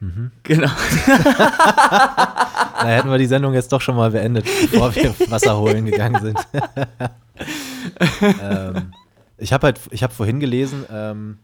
[0.00, 0.30] Mhm.
[0.42, 0.68] Genau.
[1.06, 6.20] da hätten wir die Sendung jetzt doch schon mal beendet, bevor wir Wasser holen gegangen
[6.20, 6.38] sind.
[8.42, 8.92] ähm,
[9.38, 11.38] ich habe halt, ich habe vorhin gelesen, ähm,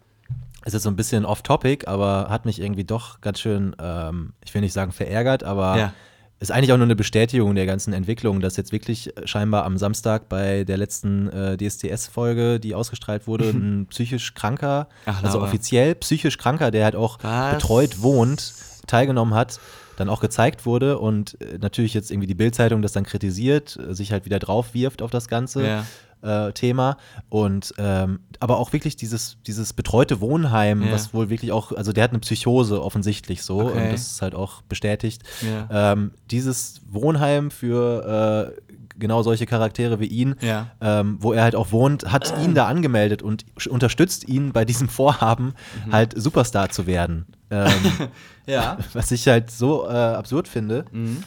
[0.65, 4.53] ist jetzt so ein bisschen off-topic, aber hat mich irgendwie doch ganz schön, ähm, ich
[4.55, 5.93] will nicht sagen verärgert, aber Ja.
[6.39, 10.29] ist eigentlich auch nur eine Bestätigung der ganzen Entwicklung, dass jetzt wirklich scheinbar am Samstag
[10.29, 16.39] bei der letzten äh, DSDS-Folge, die ausgestrahlt wurde, ein psychisch Kranker, Ach, also offiziell psychisch
[16.39, 17.55] Kranker, der halt auch Was?
[17.55, 18.55] betreut wohnt,
[18.87, 19.61] teilgenommen hat,
[19.97, 23.95] dann auch gezeigt wurde und äh, natürlich jetzt irgendwie die Bildzeitung das dann kritisiert, äh,
[23.95, 25.87] sich halt wieder drauf wirft auf das Ganze Ja.
[26.23, 26.97] Äh, Thema
[27.29, 30.93] und ähm, aber auch wirklich dieses, dieses betreute Wohnheim, Ja.
[30.93, 33.85] was wohl wirklich auch, also der hat eine Psychose offensichtlich so Okay.
[33.87, 35.23] und das ist halt auch bestätigt.
[35.43, 35.93] Ja.
[35.93, 38.61] Ähm, dieses Wohnheim für äh,
[38.99, 40.67] genau solche Charaktere wie ihn, Ja.
[40.81, 44.89] ähm, wo er halt auch wohnt, hat ihn da angemeldet und unterstützt ihn bei diesem
[44.89, 45.55] Vorhaben,
[45.87, 45.93] Mhm.
[45.93, 47.27] halt Superstar zu werden.
[47.51, 47.71] Ähm,
[48.47, 48.79] Ja.
[48.95, 51.23] was ich halt so äh, absurd finde, Mhm.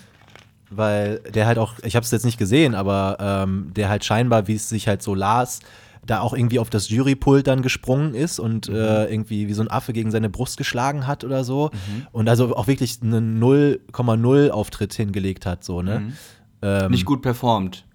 [0.76, 4.48] Weil der halt auch, ich habe es jetzt nicht gesehen, aber ähm, der halt scheinbar,
[4.48, 5.60] wie es sich halt so las,
[6.06, 8.76] da auch irgendwie auf das Jurypult dann gesprungen ist und Mhm.
[8.76, 12.08] äh, irgendwie wie so ein Affe gegen seine Brust geschlagen hat oder so Mhm.
[12.12, 16.14] und also auch wirklich einen 0,0 Auftritt hingelegt hat, so, ne?
[16.62, 16.92] Ähm, Mhm.
[16.92, 17.86] Nicht gut performt.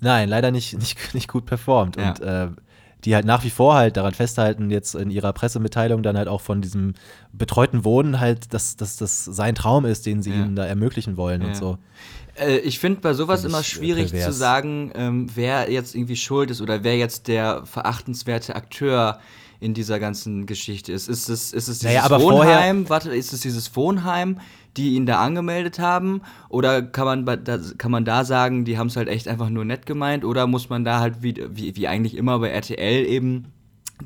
[0.00, 1.96] Nein, leider nicht, nicht, nicht gut performt.
[1.96, 2.10] Ja.
[2.10, 2.48] Und äh,
[3.04, 6.40] die halt nach wie vor halt daran festhalten, jetzt in ihrer Pressemitteilung dann halt auch
[6.40, 6.94] von diesem
[7.32, 10.44] betreuten Wohnen halt, dass das sein Traum ist, den sie Ja.
[10.44, 11.54] ihm da ermöglichen wollen und Ja.
[11.54, 11.78] so.
[12.40, 14.26] Äh, ich finde bei sowas Find immer äh, schwierig pervers.
[14.26, 19.18] zu sagen, ähm, wer jetzt irgendwie schuld ist oder wer jetzt der verachtenswerte Akteur
[19.60, 21.08] in dieser ganzen Geschichte ist.
[21.08, 22.88] Ist es, ist es dieses Naja, Wohnheim?
[22.88, 24.38] Warte, ist es dieses Wohnheim,
[24.76, 26.22] die ihn da angemeldet haben?
[26.48, 29.64] Oder kann man, da, kann man da sagen, die haben es halt echt einfach nur
[29.64, 30.24] nett gemeint?
[30.24, 33.52] Oder muss man da halt wie, wie, wie eigentlich immer bei RTL eben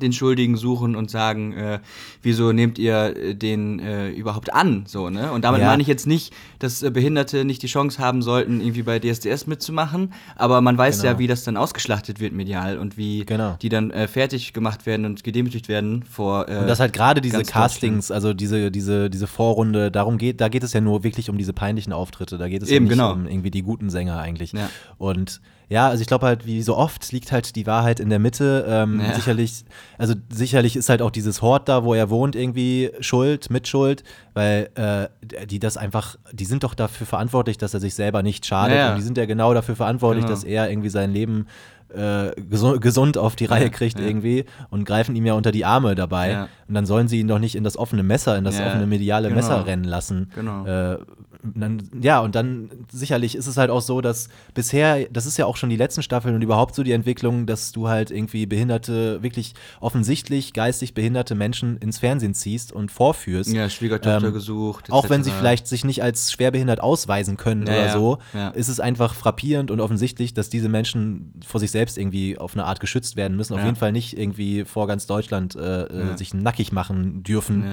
[0.03, 1.79] den Schuldigen suchen und sagen, äh,
[2.21, 4.83] wieso nehmt ihr äh, den äh, überhaupt an?
[4.85, 5.31] So, ne?
[5.31, 5.67] Und damit Ja.
[5.67, 9.47] meine ich jetzt nicht, dass äh, Behinderte nicht die Chance haben sollten, irgendwie bei DSDS
[9.47, 11.13] mitzumachen, aber man weiß Genau.
[11.13, 13.57] ja, wie das dann ausgeschlachtet wird medial und wie Genau.
[13.61, 16.47] die dann äh, fertig gemacht werden und gedemütigt werden vor.
[16.49, 20.49] Äh, Und dass halt gerade diese Castings, also diese, diese, diese Vorrunde, darum geht, da
[20.49, 22.37] geht es ja nur wirklich um diese peinlichen Auftritte.
[22.37, 23.13] Da geht es Eben, ja nicht genau.
[23.13, 24.51] um irgendwie die guten Sänger eigentlich.
[24.51, 24.69] Ja.
[24.97, 25.39] Und
[25.73, 27.99] ja, also ich glaube halt, wie so oft liegt halt die Deutschland.
[27.99, 28.65] in der Mitte.
[28.67, 29.15] Ähm, Ja.
[29.15, 29.65] Sicherlich,
[29.97, 34.03] also sicherlich ist halt auch dieses Hort da, wo er wohnt, irgendwie schuld, mitschuld,
[34.35, 38.45] weil äh, die das einfach, die sind doch dafür verantwortlich, dass er sich selber nicht
[38.45, 38.75] schadet.
[38.77, 38.89] Ja, ja.
[38.91, 40.33] Und die sind ja genau dafür verantwortlich, Genau.
[40.35, 41.47] dass er irgendwie sein Leben
[41.93, 44.05] äh, gesu gesund auf die Reihe Ja, kriegt ja.
[44.05, 46.31] irgendwie und greifen ihm ja unter die Arme dabei.
[46.31, 46.47] Ja.
[46.67, 48.87] Und dann sollen sie ihn doch nicht in das offene Messer, in das Ja, offene
[48.87, 49.39] mediale genau.
[49.41, 50.29] Messer rennen lassen.
[50.35, 50.65] Genau.
[50.65, 50.97] Äh,
[51.43, 55.45] dann, ja, und dann sicherlich ist es halt auch so, dass bisher, das ist ja
[55.45, 59.21] auch schon die letzten Staffeln und überhaupt so die Entwicklung, dass du halt irgendwie behinderte,
[59.21, 63.51] wirklich offensichtlich geistig behinderte Menschen ins Fernsehen ziehst und vorführst.
[63.51, 64.91] ja, Schwiegertochter ähm, gesucht.
[64.91, 68.49] Auch wenn sie vielleicht sich nicht als schwerbehindert ausweisen können Ja, oder so, ja.
[68.49, 72.65] ist es einfach frappierend und offensichtlich, dass diese Menschen vor sich selbst irgendwie auf eine
[72.65, 73.53] Art geschützt werden müssen.
[73.53, 73.65] Auf Ja.
[73.65, 77.65] jeden Fall nicht irgendwie vor ganz Deutschland äh, äh, sich nackig machen dürfen.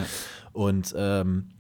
[0.53, 1.51] Und ähm,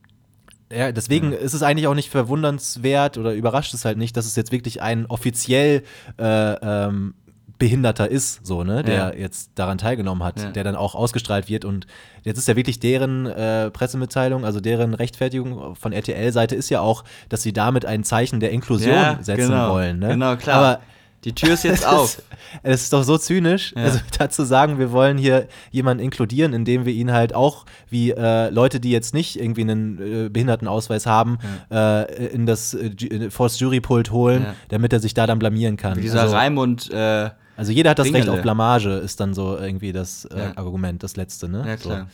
[0.72, 4.36] ja, deswegen ist es eigentlich auch nicht verwundernswert oder überrascht es halt nicht, dass es
[4.36, 5.82] jetzt wirklich ein offiziell
[6.18, 6.52] äh,
[6.86, 7.14] ähm,
[7.58, 9.12] Behinderter ist, so, ne, der Ja.
[9.12, 10.50] jetzt daran teilgenommen hat, Ja.
[10.50, 11.66] der dann auch ausgestrahlt wird.
[11.66, 11.86] Und
[12.22, 17.04] jetzt ist ja wirklich deren äh, Pressemitteilung, also deren Rechtfertigung von RTL-Seite ist ja auch,
[17.28, 19.74] dass sie damit ein Zeichen der Inklusion Ja, setzen genau.
[19.74, 19.98] wollen.
[19.98, 20.08] Ne?
[20.08, 20.56] Genau, klar.
[20.56, 20.80] Aber
[21.24, 22.22] Die Tür ist jetzt auf.
[22.62, 23.84] Es ist doch so zynisch, Ja.
[23.84, 28.48] also dazu sagen, wir wollen hier jemanden inkludieren, indem wir ihn halt auch wie äh,
[28.50, 31.38] Leute, die jetzt nicht irgendwie einen äh, Behindertenausweis haben,
[31.70, 34.54] äh, in das äh, Ju- äh, vors Jurypult holen, Ja.
[34.68, 35.96] damit er sich da dann blamieren kann.
[35.98, 36.90] Wie dieser also, Raimund.
[36.90, 38.32] Äh, also jeder hat das Recht Ringele.
[38.32, 40.56] auf Blamage, ist dann so irgendwie das äh, Ja.
[40.56, 41.64] Argument, das letzte, ne?
[41.66, 42.08] ja, So, klar.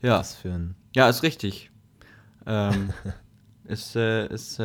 [0.00, 0.22] Ja.
[0.22, 1.70] für ein Ja, ist richtig.
[2.46, 2.90] Ähm,
[3.66, 4.58] ist, ist,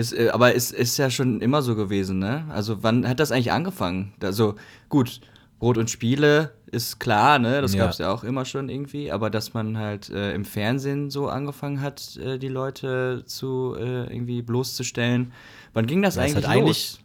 [0.00, 2.44] ist, äh, aber ist, ist ja schon immer so gewesen, ne?
[2.48, 4.12] Also wann hat das eigentlich angefangen?
[4.22, 4.54] Also
[4.88, 5.20] gut,
[5.58, 7.60] Brot und Spiele ist klar, ne?
[7.60, 7.84] Das Ja.
[7.84, 11.28] gab es ja auch immer schon irgendwie, aber dass man halt äh, im Fernsehen so
[11.28, 15.32] angefangen hat, äh, die Leute zu äh, irgendwie bloßzustellen.
[15.74, 16.50] Wann ging das Ja, eigentlich hat los?
[16.52, 16.98] eigentlich-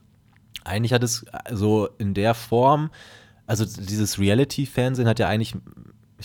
[0.64, 2.90] eigentlich hat es so in der Form,
[3.46, 5.54] also dieses Reality-Fernsehen hat ja eigentlich,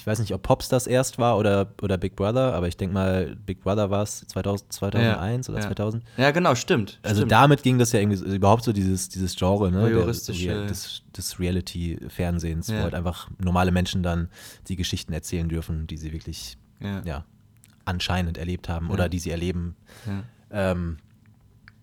[0.00, 3.36] ich weiß nicht, ob Popstars erst war oder, oder Big Brother, aber ich denke mal,
[3.44, 5.66] Big Brother war es 2000, 2001 oder ja.
[5.66, 6.02] 2000.
[6.16, 6.98] Ja, genau, stimmt.
[7.02, 7.32] Also stimmt.
[7.32, 9.78] damit ging das ja irgendwie so, überhaupt so dieses, dieses Genre, ne?
[9.90, 12.78] der- Voyeuristische- Real- des, des Reality-Fernsehens, Ja.
[12.78, 14.28] wo halt einfach normale Menschen dann
[14.68, 17.02] die Geschichten erzählen dürfen, die sie wirklich ja.
[17.04, 17.24] ja,
[17.84, 19.76] anscheinend erlebt haben oder die sie erleben.
[20.06, 20.22] Ja.
[20.72, 20.96] Ähm,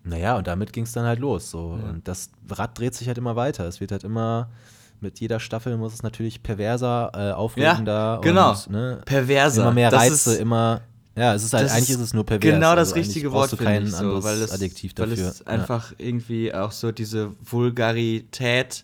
[0.03, 1.51] Naja, und damit ging es dann halt los.
[1.51, 1.77] So.
[1.81, 1.89] Ja.
[1.89, 3.65] Und das Rad dreht sich halt immer weiter.
[3.67, 4.49] Es wird halt immer,
[5.01, 8.51] mit jeder Staffel muss es natürlich perverser, äh, aufregender genau.
[8.51, 9.61] und ne, Perverser.
[9.63, 10.81] immer mehr Reize, ist- immer.
[11.15, 12.43] Ja, es ist halt, eigentlich ist es nur pervers.
[12.53, 15.27] Genau das Also richtige Wort finde kein ich so, weil es, Adjektiv weil dafür.
[15.29, 18.83] es einfach irgendwie auch so diese Vulgarität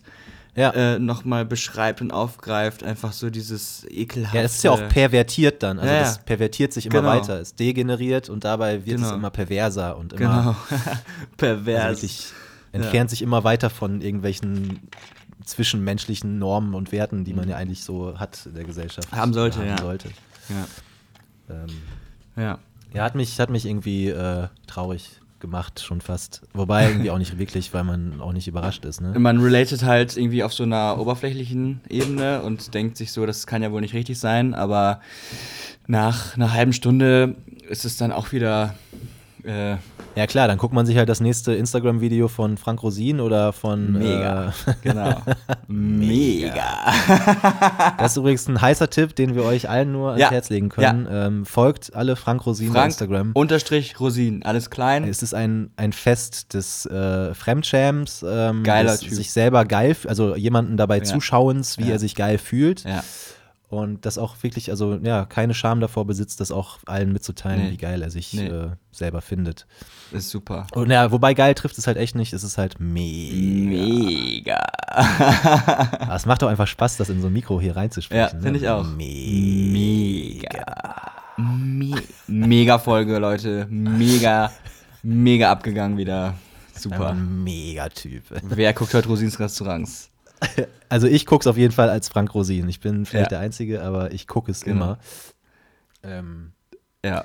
[0.56, 0.72] ja.
[0.74, 0.94] Ja.
[0.94, 4.36] äh, nochmal beschreibt und aufgreift, einfach so dieses ekelhafte.
[4.38, 5.78] ja, es ist ja auch pervertiert dann.
[5.78, 6.00] Also Ja, ja.
[6.02, 7.08] das pervertiert sich immer Genau.
[7.08, 7.40] weiter.
[7.40, 9.14] Es degeneriert und dabei wird es Genau.
[9.16, 10.56] immer perverser und immer Genau.
[10.70, 11.00] also
[11.36, 11.88] Pervers.
[12.02, 12.26] wirklich
[12.72, 14.80] entfernt sich immer weiter von irgendwelchen
[15.44, 19.12] zwischenmenschlichen Normen und Werten, die man ja eigentlich so hat in der Gesellschaft.
[19.12, 19.78] Haben sollte, haben ja.
[19.78, 20.08] sollte.
[20.48, 20.66] ja.
[21.54, 21.66] Ähm,
[22.36, 22.58] ja.
[22.92, 26.40] ja, hat mich, hat mich irgendwie äh, traurig gemacht, schon fast.
[26.54, 29.02] Wobei irgendwie auch nicht wirklich, weil man auch nicht überrascht ist.
[29.02, 29.18] Ne?
[29.18, 33.62] Man relatet halt irgendwie auf so einer oberflächlichen Ebene und denkt sich so, das kann
[33.62, 35.00] ja wohl nicht richtig sein, aber
[35.86, 37.36] nach einer halben Stunde
[37.68, 38.74] ist es dann auch wieder.
[39.44, 39.76] Äh,
[40.16, 43.92] Ja klar, dann guckt man sich halt das nächste Instagram-Video von Frank Rosin oder von
[43.92, 44.48] Mega.
[44.66, 45.20] Äh, genau.
[45.68, 46.64] Mega.
[47.98, 50.30] das ist übrigens ein heißer Tipp, den wir euch allen nur ans Ja.
[50.30, 51.08] Herz legen können.
[51.10, 53.30] Ähm, folgt alle Frank Rosin bei Frank Instagram.
[53.34, 55.04] unterstrich Rosin, alles klein.
[55.04, 59.10] Es ist ein, ein Fest des äh, Fremdschäms, ähm, Geiler Typ.
[59.10, 61.04] sich selber geil, also jemanden dabei Ja.
[61.04, 61.92] zuschauens, wie Ja.
[61.94, 62.84] er sich geil fühlt.
[62.84, 63.02] Ja.
[63.74, 67.70] Und das auch wirklich, also ja, keine Scham davor besitzt, das auch allen mitzuteilen, Nee.
[67.72, 68.46] wie geil er sich Nee.
[68.46, 69.66] äh, selber findet.
[70.12, 70.66] Ist super.
[70.74, 73.76] Und ja, wobei geil trifft es halt echt nicht, es ist halt mega.
[73.76, 74.64] Mega.
[76.00, 78.36] Aber es macht doch einfach Spaß, das in so ein Mikro hier reinzusprechen.
[78.38, 78.84] Ja, finde ich auch.
[78.84, 80.64] Mega.
[81.36, 81.96] Me
[82.28, 83.66] mega Folge, Leute.
[83.68, 84.52] Mega,
[85.02, 86.34] mega abgegangen wieder.
[86.76, 87.10] Super.
[87.10, 88.24] ein Megatyp.
[88.42, 90.10] Wer guckt heute Rosins Restaurants?
[90.88, 92.68] Also ich gucke es auf jeden Fall als Frank Rosin.
[92.68, 93.38] Ich bin vielleicht Ja.
[93.38, 94.84] der Einzige, aber ich gucke es Genau.
[94.84, 94.98] immer.
[96.04, 96.52] Ähm,
[97.04, 97.24] Ja,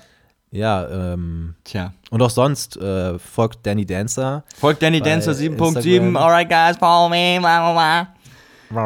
[0.51, 1.93] ja, ähm, tja.
[2.09, 4.43] und auch sonst äh, folgt Danny Dancer.
[4.57, 5.75] Folgt Danny Dancer 7.7.
[5.77, 6.17] Instagram.
[6.17, 7.37] Alright, guys, follow me.
[7.39, 8.13] Blah, blah,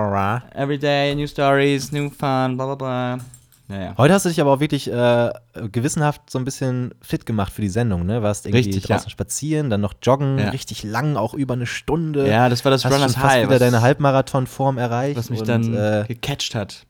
[0.09, 0.43] blah.
[0.53, 3.17] Every day, new stories, new fun, bla bla bla.
[3.73, 3.93] Naja.
[3.97, 5.31] hast du dich aber auch wirklich äh,
[5.71, 8.21] gewissenhaft so ein bisschen fit gemacht für die Sendung, ne?
[8.21, 9.09] Warst irgendwie Richtig, draußen ja.
[9.11, 10.49] spazieren, dann noch joggen, Ja.
[10.49, 12.27] richtig lang, auch über eine Stunde.
[12.29, 15.17] Ja, das war das hast Runners schon fast High, wieder was- deine Halbmarathonform erreicht.
[15.17, 16.85] Was mich und, dann äh, gecatcht hat.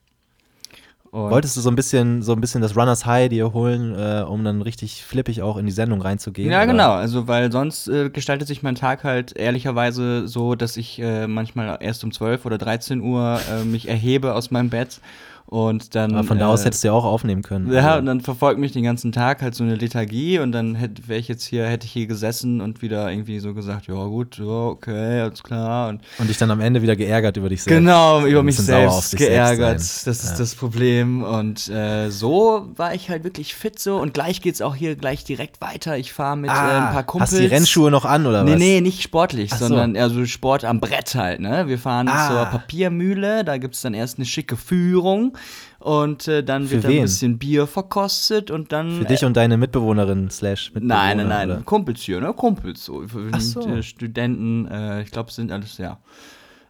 [1.12, 4.24] Und Wolltest du so ein bisschen, so ein bisschen das Runners High dir holen, äh,
[4.24, 6.50] um dann richtig flippig auch in die Sendung reinzugehen?
[6.52, 6.66] Ja, oder?
[6.72, 6.92] genau.
[6.94, 11.78] Also, weil sonst äh, gestaltet sich mein Tag halt ehrlicherweise so, dass ich äh, manchmal
[11.82, 15.00] erst um 12 oder 13 Uhr äh, mich erhebe aus meinem Bett
[15.46, 16.14] und dann.
[16.14, 17.72] Aber von da aus äh, hättest du ja auch aufnehmen können.
[17.72, 20.76] Ja, Also, und dann verfolgt mich den ganzen Tag halt so eine Lethargie und dann
[20.76, 23.94] hätte wäre ich jetzt hier, hätte ich hier gesessen und wieder irgendwie so gesagt, ja
[24.06, 25.90] gut, okay, alles klar.
[25.90, 27.78] Und und dich dann am Ende wieder geärgert über dich selbst.
[27.78, 29.80] genau, über mich selbst selbst geärgert.
[29.82, 30.04] sein.
[30.06, 30.38] das ist Ja.
[30.38, 31.24] das Problem.
[31.24, 35.24] Und äh, so war ich halt wirklich fit so und gleich geht's auch hier gleich
[35.24, 35.98] direkt weiter.
[35.98, 37.32] Ich fahre mit äh, ein paar Kumpels.
[37.32, 38.60] Ah, Hast du die Rennschuhe noch an oder Nee, was?
[38.60, 39.68] nee, nicht sportlich, so.
[39.68, 41.68] sondern eher so Sport am Brett halt, ne?
[41.68, 42.28] Wir fahren Ah.
[42.30, 45.33] zur Papiermühle, da gibt's dann erst eine schicke Führung
[45.80, 47.02] und äh, dann Für wird da ein wen?
[47.04, 49.00] bisschen Bier verkostet und dann.
[49.00, 50.96] Für dich und deine Mitbewohnerin slash Mitbewohner?
[50.96, 51.62] Nein, nein, nein, Oder?
[51.64, 52.34] Kumpels hier, ne?
[52.34, 53.08] Kumpels so.
[53.08, 53.62] Für Ach so.
[53.68, 56.00] äh, Studenten, äh, ich glaube, es sind alles, ja.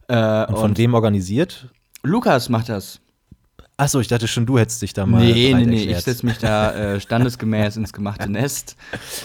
[0.07, 1.69] Äh, Und von wem organisiert?
[2.03, 2.99] Lukas macht das.
[3.75, 5.19] Achso, ich dachte schon, du hättest dich da mal.
[5.23, 6.03] Nee, nee, nee, ich erklärt.
[6.03, 8.75] setze mich da äh, standesgemäß ins gemachte Nest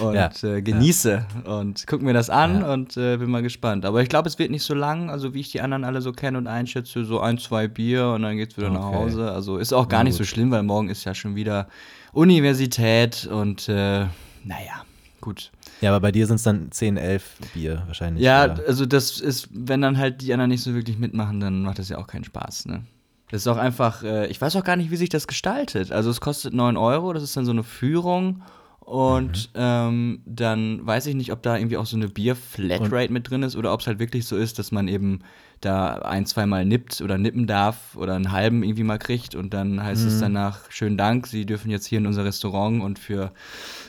[0.01, 0.31] und Ja.
[0.43, 2.73] äh, genieße und gucke mir das an Ja.
[2.73, 3.85] und äh, bin mal gespannt.
[3.85, 6.13] Aber ich glaube, es wird nicht so lang, also wie ich die anderen alle so
[6.13, 8.97] kenne und einschätze, so ein, zwei Bier und dann geht's wieder nach Okay.
[8.97, 9.31] Hause.
[9.31, 11.69] Also ist auch gar nicht so schlimm, weil morgen ist ja schon wieder
[12.15, 14.07] Universität und äh,
[14.45, 14.85] naja,
[15.21, 15.51] gut.
[15.83, 18.25] Ja, aber bei dir sind es dann 10, 11 Bier wahrscheinlich.
[18.25, 18.63] Ja, oder?
[18.67, 21.91] also das ist, wenn dann halt die anderen nicht so wirklich mitmachen, dann macht das
[21.91, 22.83] ja auch keinen Spaß, ne?
[23.31, 25.93] Das ist auch einfach, äh, ich weiß auch gar nicht, wie sich das gestaltet.
[25.93, 28.43] Also es kostet 9 Euro, das ist dann so eine Führung
[28.81, 33.43] und ähm, dann weiß ich nicht, ob da irgendwie auch so eine Bier-Flatrate mit drin
[33.43, 35.19] ist oder ob es halt wirklich so ist, dass man eben
[35.61, 39.83] da ein, zweimal nippt oder nippen darf oder einen halben irgendwie mal kriegt und dann
[39.83, 43.33] heißt es danach, schönen Dank, Sie dürfen jetzt hier in unser Restaurant und für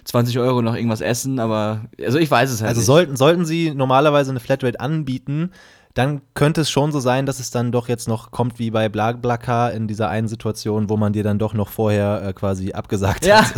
[0.03, 2.87] 20 Euro noch irgendwas essen, aber also ich weiß es halt Also nicht.
[2.87, 5.51] sollten, sollten sie normalerweise eine Flatrate anbieten,
[5.95, 8.87] dann könnte es schon so sein, dass es dann doch jetzt noch kommt wie bei
[8.89, 13.25] BlaBlaCar in dieser einen Situation, wo man dir dann doch noch vorher äh, quasi abgesagt
[13.25, 13.41] Ja.
[13.43, 13.53] hat.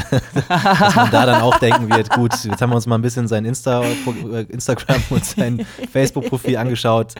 [0.79, 3.27] dass man da dann auch denken wird, gut, jetzt haben wir uns mal ein bisschen
[3.27, 7.13] sein Insta äh, Instagram und sein Facebook-Profil angeschaut.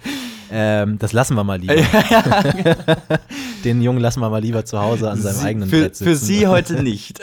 [0.50, 1.76] Ähm, das lassen wir mal lieber.
[3.64, 6.04] Den Jungen lassen wir mal lieber zu Hause an seinem Sie- eigenen für, Brett sitzen.
[6.10, 7.20] für sie heute nicht.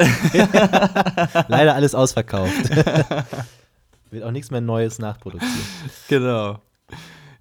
[1.48, 2.70] Leider alles ausverkauft.
[4.10, 5.50] Wird auch nichts mehr Neues nachproduziert.
[6.08, 6.58] genau.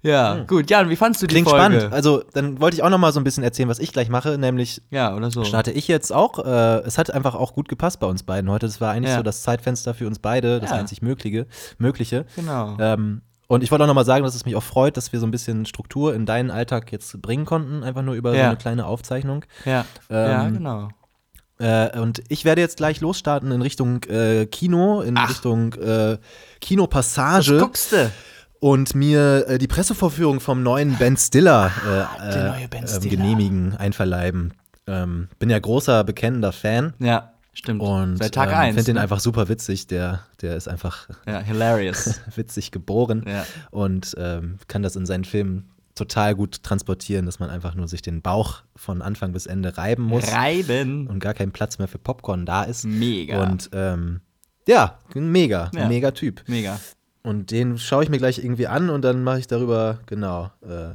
[0.02, 0.70] Ja, gut.
[0.70, 1.64] Jan, wie fandst du die Klingt Folge?
[1.76, 1.92] spannend.
[1.92, 4.38] Also, dann wollte ich auch noch mal so ein bisschen erzählen, was ich gleich mache,
[4.38, 5.42] nämlich Ja, oder so.
[5.44, 6.38] starte ich jetzt auch.
[6.44, 8.66] Äh, es hat einfach auch gut gepasst bei uns beiden heute.
[8.66, 9.16] Das war eigentlich Ja.
[9.16, 10.76] so das Zeitfenster für uns beide, das Ja.
[10.76, 11.46] einzig Mögliche.
[11.78, 12.26] mögliche.
[12.36, 12.76] Genau.
[12.78, 15.18] Ähm, und ich wollte auch noch mal sagen, dass es mich auch freut, dass wir
[15.20, 18.48] so ein bisschen Struktur in deinen Alltag jetzt bringen konnten, einfach nur über so Ja.
[18.48, 19.44] eine kleine Aufzeichnung.
[19.64, 20.88] Ja, ja ähm, genau.
[21.58, 25.28] Äh, und ich werde jetzt gleich losstarten in Richtung äh, Kino, in Ach.
[25.30, 26.18] Richtung äh,
[26.60, 28.10] Kinopassage guckst du?
[28.60, 32.86] Und mir äh, die Pressevorführung vom neuen Ben Stiller äh, Der äh, neue Ben ähm,
[32.88, 33.10] Stiller.
[33.10, 34.54] genehmigen, einverleiben.
[34.86, 37.82] Ähm, bin ja großer, bekennender Fan Ja, stimmt.
[37.82, 38.74] und Seit Tag ähm, 1.
[38.74, 39.02] finde den ne?
[39.02, 39.86] einfach super witzig.
[39.86, 42.20] Der, der ist einfach Ja, hilarious.
[42.36, 43.44] witzig geboren ja.
[43.70, 48.02] und ähm, kann das in seinen Filmen total gut transportieren, dass man einfach nur sich
[48.02, 51.08] den Bauch von Anfang bis Ende reiben muss Reiben.
[51.08, 52.84] und gar kein Platz mehr für Popcorn da ist.
[52.84, 53.42] Mega.
[53.42, 54.20] Und ähm,
[54.68, 55.88] ja, mega, Ja.
[55.88, 56.42] mega Typ.
[56.46, 56.78] Mega.
[57.28, 60.94] Und den schaue ich mir gleich irgendwie an und dann mache ich darüber, genau, äh,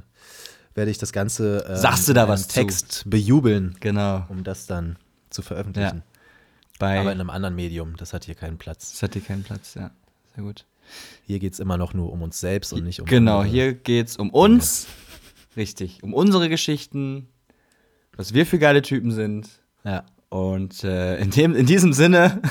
[0.73, 2.55] werde ich das Ganze ähm, Sagst du da was zu?
[2.55, 4.25] Text bejubeln, Genau.
[4.29, 4.97] um das dann
[5.29, 6.01] zu veröffentlichen.
[6.79, 8.93] Bei Aber in einem anderen Medium, das hat hier keinen Platz.
[8.93, 9.91] das hat hier keinen Platz, ja.
[10.33, 10.65] Sehr gut.
[11.27, 13.51] Hier geht es immer noch nur um uns selbst und nicht um Genau, andere.
[13.51, 14.87] hier geht's um uns.
[15.55, 16.01] Richtig.
[16.01, 17.27] Um unsere Geschichten.
[18.17, 19.49] Was wir für geile Typen sind.
[19.83, 20.03] Ja.
[20.29, 22.41] Und äh, in, dem, in diesem Sinne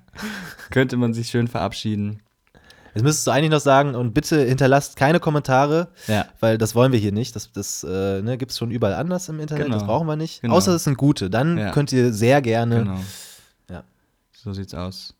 [0.70, 2.22] könnte man sich schön verabschieden.
[2.98, 6.26] Jetzt müsstest du eigentlich noch sagen, und bitte hinterlasst keine Kommentare, Ja.
[6.40, 7.36] weil das wollen wir hier nicht.
[7.36, 9.78] Das, das äh, ne, gibt es schon überall anders im Internet, Genau.
[9.78, 10.40] das brauchen wir nicht.
[10.42, 10.54] Genau.
[10.54, 11.30] Außer es sind gute.
[11.30, 11.70] Dann Ja.
[11.70, 12.78] könnt ihr sehr gerne.
[12.80, 12.98] Genau.
[13.70, 13.84] Ja.
[14.32, 15.14] So sieht's aus.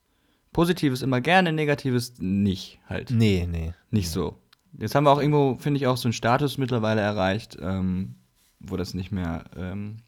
[0.52, 3.12] Positives immer gerne, Negatives nicht halt.
[3.12, 3.74] Nee, nee.
[3.92, 4.36] Nicht so.
[4.76, 8.16] Jetzt haben wir auch irgendwo, finde ich, auch so einen Status mittlerweile erreicht, ähm,
[8.58, 9.44] wo das nicht mehr.
[9.56, 9.98] Ähm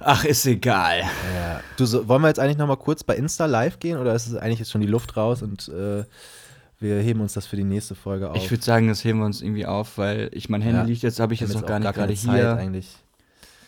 [0.00, 1.00] Ach, ist egal.
[1.00, 1.60] Ja.
[1.76, 4.26] Du, so, wollen wir jetzt eigentlich noch mal kurz bei Insta live gehen oder ist
[4.26, 6.04] es eigentlich jetzt schon die Luft raus und äh,
[6.78, 8.36] wir heben uns das für die nächste Folge auf?
[8.36, 10.84] Ich würde sagen, das heben wir uns irgendwie auf, weil ich mein Handy Ja.
[10.84, 12.56] liegt jetzt, habe ich jetzt noch gar nicht gerade Zeit hier.
[12.56, 12.96] eigentlich.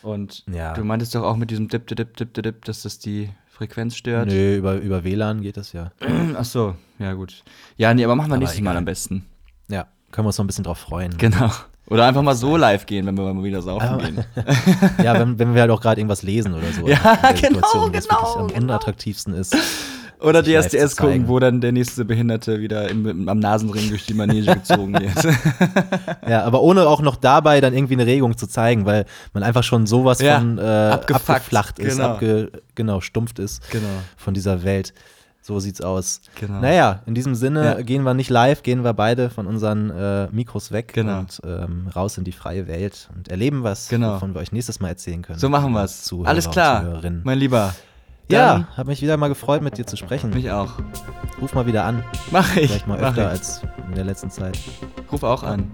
[0.01, 0.73] Und Ja.
[0.73, 3.95] du meintest doch auch mit diesem Dip, Dip, Dip, Dip, Dip, dass das die Frequenz
[3.95, 4.27] stört.
[4.27, 5.91] Nö, über, über WLAN geht das ja.
[6.37, 7.43] Ach so, ja gut.
[7.75, 8.77] Ja, nee, aber machen wir Aber nächstes Mal egal.
[8.77, 9.25] am besten.
[9.67, 11.17] Ja, können wir uns noch ein bisschen drauf freuen.
[11.17, 11.51] Genau.
[11.89, 14.25] Oder einfach mal so live gehen, wenn wir mal wieder saufen gehen.
[15.03, 16.87] ja, wenn, wenn wir halt auch gerade irgendwas lesen oder so.
[16.87, 18.63] Ja, der genau, genau, am genau.
[18.63, 19.55] unattraktivsten ist.
[20.21, 24.53] Oder DSDS gucken, wo dann der nächste Behinderte wieder im, am Nasenring durch die Manege
[24.53, 25.35] gezogen wird.
[26.27, 29.63] Ja, aber ohne auch noch dabei dann irgendwie eine Regung zu zeigen, weil man einfach
[29.63, 32.09] schon sowas Ja, von äh, abgeflacht ist, genau.
[32.09, 33.87] abge, genau, stumpft ist genau.
[34.17, 34.93] von dieser Welt.
[35.49, 36.21] So sieht's aus.
[36.39, 36.61] Genau.
[36.61, 37.81] Naja, in diesem Sinne Ja.
[37.81, 41.21] gehen wir nicht live, gehen wir beide von unseren äh, Mikros weg Genau.
[41.21, 44.13] und ähm, raus in die freie Welt und erleben was, Genau.
[44.13, 45.39] wovon wir euch nächstes Mal erzählen können.
[45.39, 46.03] So machen wir's.
[46.03, 47.73] Zuhörer Alles klar, mein Lieber.
[48.29, 50.29] Ja, hat mich wieder mal gefreut, mit dir zu sprechen.
[50.29, 50.73] Mich auch.
[51.41, 52.03] Ruf mal wieder an.
[52.29, 52.67] Mach ich.
[52.69, 54.55] Vielleicht mal öfter als in der letzten Zeit.
[55.11, 55.71] Ruf auch an.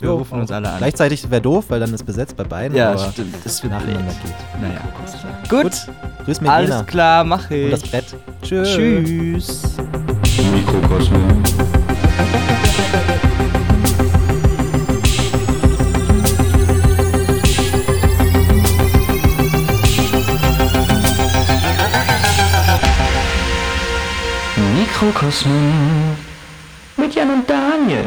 [0.00, 0.78] Wir Jo, rufen uns alle an.
[0.78, 2.76] Gleichzeitig wäre doof, weil dann ist besetzt bei beiden.
[2.76, 3.34] ja, aber stimmt.
[3.44, 3.86] Das wird blöd.
[3.88, 4.60] nacheinander geht.
[4.62, 5.12] Naja, alles
[5.48, 5.62] klar.
[5.62, 5.72] Gut.
[6.24, 7.90] Grüß mir Alles Jena klar, mach und das ich.
[7.90, 8.04] Brett.
[8.42, 8.68] Tschüss.
[8.74, 9.76] Tschüss.
[10.54, 11.54] Mikrokosmos.
[24.90, 26.16] Mikrokosmos
[26.96, 28.06] mit Jan und Daniel.